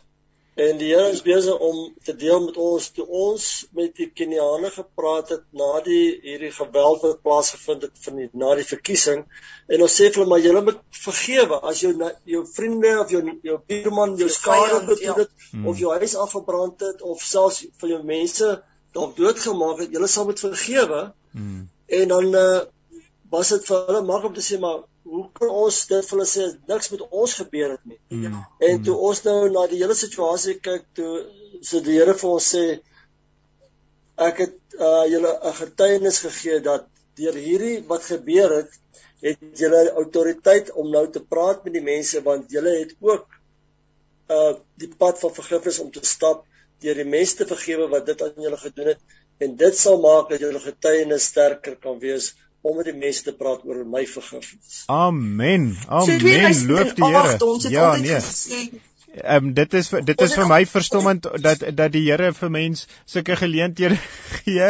En 0.56 0.78
die 0.80 0.88
Here 0.88 1.10
is 1.12 1.20
besig 1.20 1.58
om 1.60 1.80
te 2.04 2.14
deel 2.16 2.40
met 2.46 2.56
ons 2.56 2.86
toe 2.96 3.04
ons 3.06 3.46
met 3.76 3.90
die 3.98 4.06
Keniane 4.08 4.70
gepraat 4.72 5.34
het 5.34 5.42
na 5.52 5.82
die 5.84 6.14
hierdie 6.22 6.52
geweld 6.56 7.02
wat 7.04 7.20
plaasgevind 7.26 7.84
het 7.84 8.04
van 8.06 8.22
die 8.22 8.28
na 8.32 8.54
die 8.56 8.64
verkiesing 8.64 9.26
en 9.68 9.84
ons 9.84 9.96
sê 10.00 10.08
vir 10.08 10.22
hulle 10.22 10.30
maar 10.30 10.44
julle 10.44 10.62
moet 10.70 10.80
vergewe 11.02 11.58
as 11.72 11.82
jou 11.84 11.92
jou 12.32 12.40
vriende 12.54 12.94
of 13.02 13.12
jou 13.12 13.20
jou 13.50 13.58
buurman 13.68 14.16
jou 14.22 14.30
skade 14.32 14.80
bedoel 14.88 15.20
het 15.20 15.34
ja. 15.50 15.66
of 15.68 15.82
jou 15.84 15.92
huis 15.92 16.16
afgebrand 16.24 16.86
het 16.88 17.04
of 17.04 17.28
selfs 17.34 17.66
vir 17.82 17.92
jou 17.92 18.00
mense 18.14 18.54
dalk 18.96 19.16
doodgemaak 19.20 19.84
het 19.84 19.92
julle 19.92 20.08
sal 20.08 20.24
moet 20.28 20.40
vergewe. 20.40 21.02
Hmm. 21.36 21.68
En 21.86 22.08
dan 22.08 22.32
uh, 22.34 22.60
was 23.30 23.48
dit 23.54 23.68
vir 23.68 23.86
hulle 23.88 24.02
maklik 24.08 24.30
om 24.30 24.34
te 24.36 24.44
sê 24.44 24.58
maar 24.62 24.82
hoe 25.06 25.24
kan 25.38 25.52
ons 25.64 25.78
dit 25.90 26.08
vir 26.08 26.16
hulle 26.16 26.28
sê 26.30 26.46
niks 26.72 26.90
met 26.92 27.02
ons 27.06 27.34
gebeur 27.40 27.70
het 27.74 27.84
nie. 27.84 27.98
Mm. 28.10 28.42
En 28.68 28.82
toe 28.88 28.96
ons 29.08 29.22
nou 29.26 29.38
na 29.54 29.66
die 29.70 29.80
hele 29.82 29.96
situasie 29.98 30.58
kyk 30.68 30.86
toe 30.98 31.12
sê 31.70 31.82
die 31.86 31.98
Here 31.98 32.14
vir 32.14 32.30
ons 32.30 32.50
sê 32.54 32.64
ek 34.28 34.42
het 34.44 34.56
uh 34.88 35.04
julle 35.12 35.32
'n 35.50 35.56
getuienis 35.60 36.20
gegee 36.26 36.60
dat 36.70 36.88
deur 37.16 37.36
hierdie 37.46 37.78
wat 37.88 38.02
gebeur 38.12 38.56
het 38.58 38.72
het 39.24 39.60
julle 39.60 39.82
autoriteit 40.02 40.72
om 40.72 40.90
nou 40.90 41.06
te 41.10 41.22
praat 41.34 41.64
met 41.64 41.72
die 41.78 41.86
mense 41.88 42.22
want 42.22 42.52
julle 42.52 42.74
het 42.78 42.94
ook 43.00 43.26
uh 44.36 44.52
die 44.82 44.92
pad 45.02 45.20
van 45.20 45.34
vergifnis 45.40 45.78
om 45.84 45.90
te 45.90 46.04
stap 46.04 46.44
deur 46.84 46.98
die 47.02 47.12
mense 47.16 47.36
te 47.36 47.46
vergewe 47.52 47.88
wat 47.94 48.06
dit 48.06 48.22
aan 48.22 48.42
julle 48.48 48.60
gedoen 48.64 48.92
het 48.92 49.00
en 49.44 49.56
dit 49.62 49.78
sal 49.78 50.00
maak 50.00 50.28
dat 50.32 50.40
julle 50.44 50.60
getuienis 50.60 51.30
sterker 51.32 51.76
kan 51.86 51.98
wees 52.00 52.34
om 52.68 52.76
met 52.80 52.90
die 52.90 52.96
mense 52.98 53.22
te 53.26 53.34
praat 53.36 53.64
oor 53.68 53.84
my 53.86 54.04
vergifnis. 54.10 54.82
Amen. 54.92 55.70
Amen. 55.86 56.54
So, 56.54 56.72
Loof 56.72 56.92
die 56.98 57.10
Here. 57.10 57.70
Ja, 57.70 57.96
nee. 57.96 58.20
Gesê, 58.20 58.60
Ehm 59.16 59.46
um, 59.46 59.52
dit 59.54 59.74
is 59.74 59.88
dit 60.04 60.20
is 60.20 60.34
vir 60.36 60.48
my 60.50 60.58
verstommend 60.68 61.26
dat 61.40 61.62
dat 61.76 61.92
die 61.92 62.02
Here 62.06 62.32
vir 62.36 62.50
mens 62.52 62.82
sulke 63.08 63.36
geleenthede 63.40 63.96
gee 64.44 64.68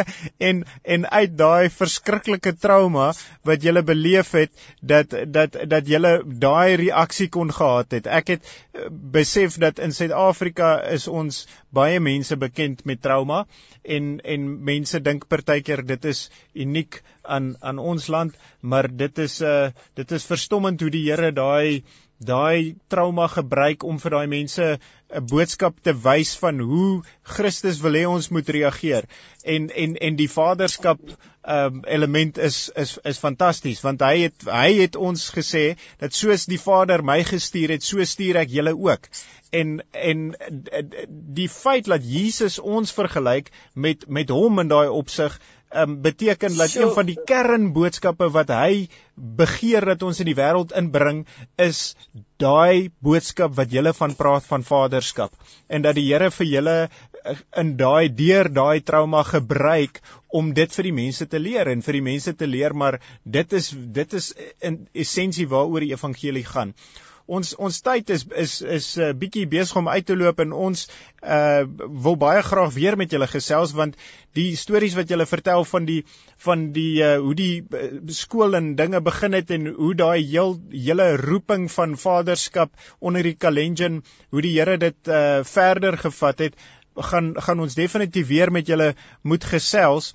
en 0.49 0.63
en 0.95 1.07
uit 1.09 1.33
daai 1.41 1.69
verskriklike 1.73 2.53
trauma 2.55 3.09
wat 3.49 3.63
jy 3.67 3.83
beleef 3.89 4.31
het 4.37 4.51
dat 4.79 5.15
dat 5.37 5.57
dat 5.67 5.91
jy 5.91 5.99
daai 6.45 6.75
reaksie 6.83 7.27
kon 7.29 7.51
gehad 7.51 7.91
het. 7.91 8.07
Ek 8.07 8.31
het 8.37 8.47
uh, 8.47 8.87
besef 9.17 9.59
dat 9.59 9.83
in 9.83 9.91
Suid-Afrika 9.91 10.77
is 10.95 11.07
ons 11.07 11.43
baie 11.69 11.99
mense 11.99 12.37
bekend 12.39 12.85
met 12.85 13.01
trauma 13.01 13.43
en 13.83 14.19
en 14.23 14.49
mense 14.63 14.99
dink 15.03 15.27
partykeer 15.27 15.83
dit 15.85 16.05
is 16.05 16.29
uniek 16.55 17.01
aan 17.23 17.55
aan 17.59 17.79
ons 17.79 18.07
land, 18.07 18.35
maar 18.61 18.87
dit 18.87 19.17
is 19.19 19.41
uh 19.41 19.69
dit 19.99 20.11
is 20.11 20.25
verstommend 20.25 20.81
hoe 20.81 20.93
die 20.93 21.07
Here 21.09 21.31
daai 21.35 21.83
daai 22.17 22.75
trauma 22.89 23.27
gebruik 23.29 23.83
om 23.83 23.99
vir 24.01 24.11
daai 24.11 24.27
mense 24.27 24.79
'n 25.09 25.25
boodskap 25.29 25.75
te 25.83 25.93
wys 25.93 26.35
van 26.35 26.59
hoe 26.59 27.03
Christus 27.23 27.79
wil 27.79 27.93
hê 27.93 28.05
ons 28.09 28.29
moet 28.29 28.49
reageer. 28.49 29.05
En 29.43 29.69
en 29.69 29.95
en 29.95 30.15
die 30.15 30.29
vaderskap 30.29 30.99
um, 31.47 31.83
element 31.85 32.37
is 32.37 32.69
is 32.75 32.97
is 33.03 33.19
fantasties 33.19 33.81
want 33.81 34.01
hy 34.01 34.17
het 34.25 34.47
hy 34.49 34.73
het 34.81 34.95
ons 34.95 35.29
gesê 35.37 35.77
dat 35.99 36.13
soos 36.13 36.45
die 36.45 36.59
Vader 36.59 37.03
my 37.03 37.23
gestuur 37.23 37.69
het, 37.69 37.83
so 37.83 38.03
stuur 38.03 38.41
ek 38.43 38.49
julle 38.49 38.75
ook. 38.75 39.07
En 39.51 39.79
en 39.91 40.35
die 41.39 41.49
feit 41.49 41.85
dat 41.85 42.03
Jesus 42.03 42.59
ons 42.59 42.91
vergelyk 42.91 43.51
met 43.73 44.07
met 44.09 44.29
hom 44.29 44.59
in 44.59 44.67
daai 44.67 44.89
opsig 44.89 45.39
um, 45.73 46.01
beteken 46.01 46.55
dat 46.57 46.69
so, 46.69 46.81
een 46.81 46.93
van 46.93 47.07
die 47.09 47.17
kernboodskappe 47.25 48.29
wat 48.31 48.51
hy 48.53 48.87
begeer 49.15 49.85
dat 49.93 50.03
ons 50.05 50.19
in 50.21 50.29
die 50.29 50.37
wêreld 50.37 50.73
inbring 50.77 51.23
is 51.61 51.95
daai 52.41 52.91
boodskap 53.03 53.55
wat 53.57 53.73
julle 53.73 53.93
van 53.97 54.13
praat 54.15 54.45
van 54.45 54.63
vaderskap. 54.63 55.33
En 55.67 55.81
dat 55.81 55.97
die 55.97 56.05
Here 56.07 56.29
vir 56.31 56.47
julle 56.47 56.77
in 57.61 57.75
daai 57.79 58.07
deur 58.13 58.49
daai 58.53 58.79
trauma 58.81 59.23
gebruik 59.23 60.01
om 60.27 60.53
dit 60.53 60.77
vir 60.77 60.89
die 60.89 60.95
mense 60.99 61.27
te 61.31 61.39
leer 61.39 61.71
en 61.71 61.81
vir 61.85 61.99
die 61.99 62.05
mense 62.11 62.33
te 62.35 62.47
leer 62.47 62.75
maar 62.75 62.99
dit 63.23 63.53
is 63.59 63.73
dit 63.99 64.13
is 64.21 64.31
in 64.59 64.85
essensie 64.93 65.47
waaroor 65.47 65.85
die 65.85 65.93
evangelie 65.95 66.45
gaan. 66.47 66.73
Ons 67.27 67.49
ons 67.59 67.81
tyd 67.83 68.09
is 68.15 68.23
is 68.39 68.51
is 68.61 68.85
'n 68.97 69.01
uh, 69.03 69.13
bietjie 69.21 69.47
besig 69.51 69.75
om 69.75 69.89
uit 69.91 70.05
te 70.07 70.15
loop 70.15 70.39
en 70.39 70.53
ons 70.67 70.83
uh 71.23 71.65
wil 72.05 72.15
baie 72.15 72.43
graag 72.49 72.71
weer 72.73 72.95
met 72.95 73.11
julle 73.11 73.27
gesels 73.27 73.73
want 73.75 73.97
die 74.39 74.55
stories 74.55 74.95
wat 74.95 75.11
julle 75.11 75.25
vertel 75.27 75.65
van 75.71 75.85
die 75.89 75.97
van 76.45 76.63
die 76.71 77.03
uh, 77.03 77.17
hoe 77.25 77.35
die 77.35 77.65
uh, 77.67 77.89
skool 78.07 78.55
en 78.55 78.75
dinge 78.79 79.01
begin 79.01 79.35
het 79.35 79.51
en 79.51 79.67
hoe 79.75 79.93
daai 80.03 80.23
heel 80.23 80.55
hele 80.71 81.09
roeping 81.17 81.67
van 81.71 81.97
vaderskap 81.99 82.71
onder 82.99 83.27
die 83.27 83.35
Kalenjin 83.35 84.03
hoe 84.31 84.41
die 84.41 84.55
Here 84.55 84.77
dit 84.77 85.11
uh 85.11 85.43
verder 85.43 85.99
gevat 86.07 86.47
het 86.47 86.55
gaan 87.11 87.35
gaan 87.41 87.59
ons 87.59 87.75
definitief 87.75 88.27
weer 88.27 88.51
met 88.51 88.67
julle 88.67 88.93
moet 89.21 89.43
gesels 89.43 90.13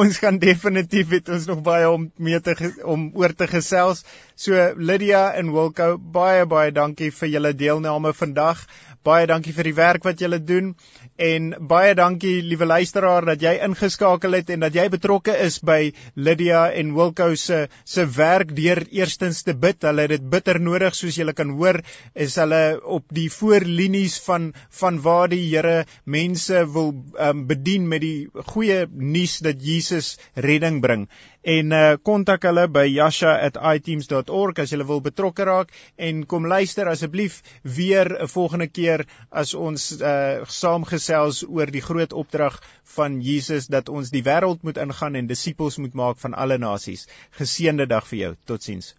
ons 0.00 0.18
gaan 0.22 0.38
definitief 0.40 1.12
het 1.12 1.28
ons 1.28 1.44
nog 1.50 1.60
baie 1.66 1.90
om 1.90 2.08
mee 2.16 2.40
te 2.40 2.56
om 2.88 3.10
oor 3.20 3.34
te 3.36 3.46
gesels. 3.52 4.00
So 4.34 4.72
Lydia 4.76 5.36
en 5.36 5.52
Wilko, 5.52 5.98
baie 6.00 6.48
baie 6.48 6.72
dankie 6.72 7.12
vir 7.12 7.28
julle 7.34 7.52
deelname 7.52 8.16
vandag. 8.16 8.64
Baie 9.04 9.28
dankie 9.28 9.52
vir 9.52 9.68
die 9.68 9.76
werk 9.76 10.08
wat 10.08 10.16
julle 10.24 10.40
doen 10.40 10.72
en 11.16 11.52
baie 11.68 11.94
dankie 11.96 12.42
liewe 12.44 12.66
luisteraar 12.68 13.24
dat 13.24 13.42
jy 13.42 13.54
ingeskakel 13.64 14.36
het 14.36 14.50
en 14.52 14.64
dat 14.66 14.74
jy 14.76 14.86
betrokke 14.92 15.34
is 15.46 15.58
by 15.64 15.92
Lydia 16.14 16.66
en 16.76 16.92
Wilko 16.96 17.28
se 17.40 17.66
se 17.84 18.06
werk 18.16 18.54
deur 18.56 18.82
eerstens 18.90 19.42
te 19.42 19.54
bid. 19.54 19.82
Hulle 19.82 20.06
het 20.06 20.14
dit 20.16 20.28
bitter 20.30 20.60
nodig 20.60 20.94
soos 20.94 21.16
julle 21.16 21.32
kan 21.36 21.54
hoor, 21.56 21.80
is 22.14 22.36
hulle 22.36 22.80
op 22.82 23.04
die 23.12 23.28
voorlinies 23.32 24.18
van 24.26 24.52
van 24.80 25.00
waar 25.02 25.28
die 25.32 25.44
Here 25.46 25.84
mense 26.04 26.64
wil 26.74 26.92
um, 27.18 27.46
bedien 27.46 27.88
met 27.88 28.02
die 28.04 28.28
goeie 28.52 28.86
nuus 28.92 29.38
dat 29.44 29.62
Jesus 29.62 30.16
redding 30.34 30.82
bring 30.82 31.08
en 31.46 31.72
uh, 31.72 31.94
kontak 32.02 32.42
hulle 32.48 32.64
by 32.74 32.82
yasha@iteams.org 32.90 34.58
as 34.64 34.72
jy 34.74 34.80
wil 34.88 35.02
betrokke 35.04 35.46
raak 35.46 35.70
en 36.08 36.24
kom 36.32 36.48
luister 36.50 36.90
asseblief 36.90 37.38
weer 37.78 38.10
'n 38.24 38.28
volgende 38.34 38.66
keer 38.66 39.06
as 39.30 39.54
ons 39.54 39.86
uh, 40.00 40.42
saamgesels 40.58 41.44
oor 41.46 41.70
die 41.70 41.86
groot 41.88 42.12
opdrag 42.12 42.60
van 42.98 43.20
Jesus 43.22 43.70
dat 43.70 43.88
ons 43.88 44.10
die 44.10 44.26
wêreld 44.26 44.62
moet 44.62 44.82
ingaan 44.88 45.14
en 45.14 45.26
disippels 45.26 45.78
moet 45.78 45.94
maak 45.94 46.18
van 46.18 46.34
alle 46.34 46.58
nasies. 46.58 47.08
Geseënde 47.38 47.86
dag 47.86 48.06
vir 48.08 48.18
jou. 48.18 48.36
Totsiens. 48.44 48.94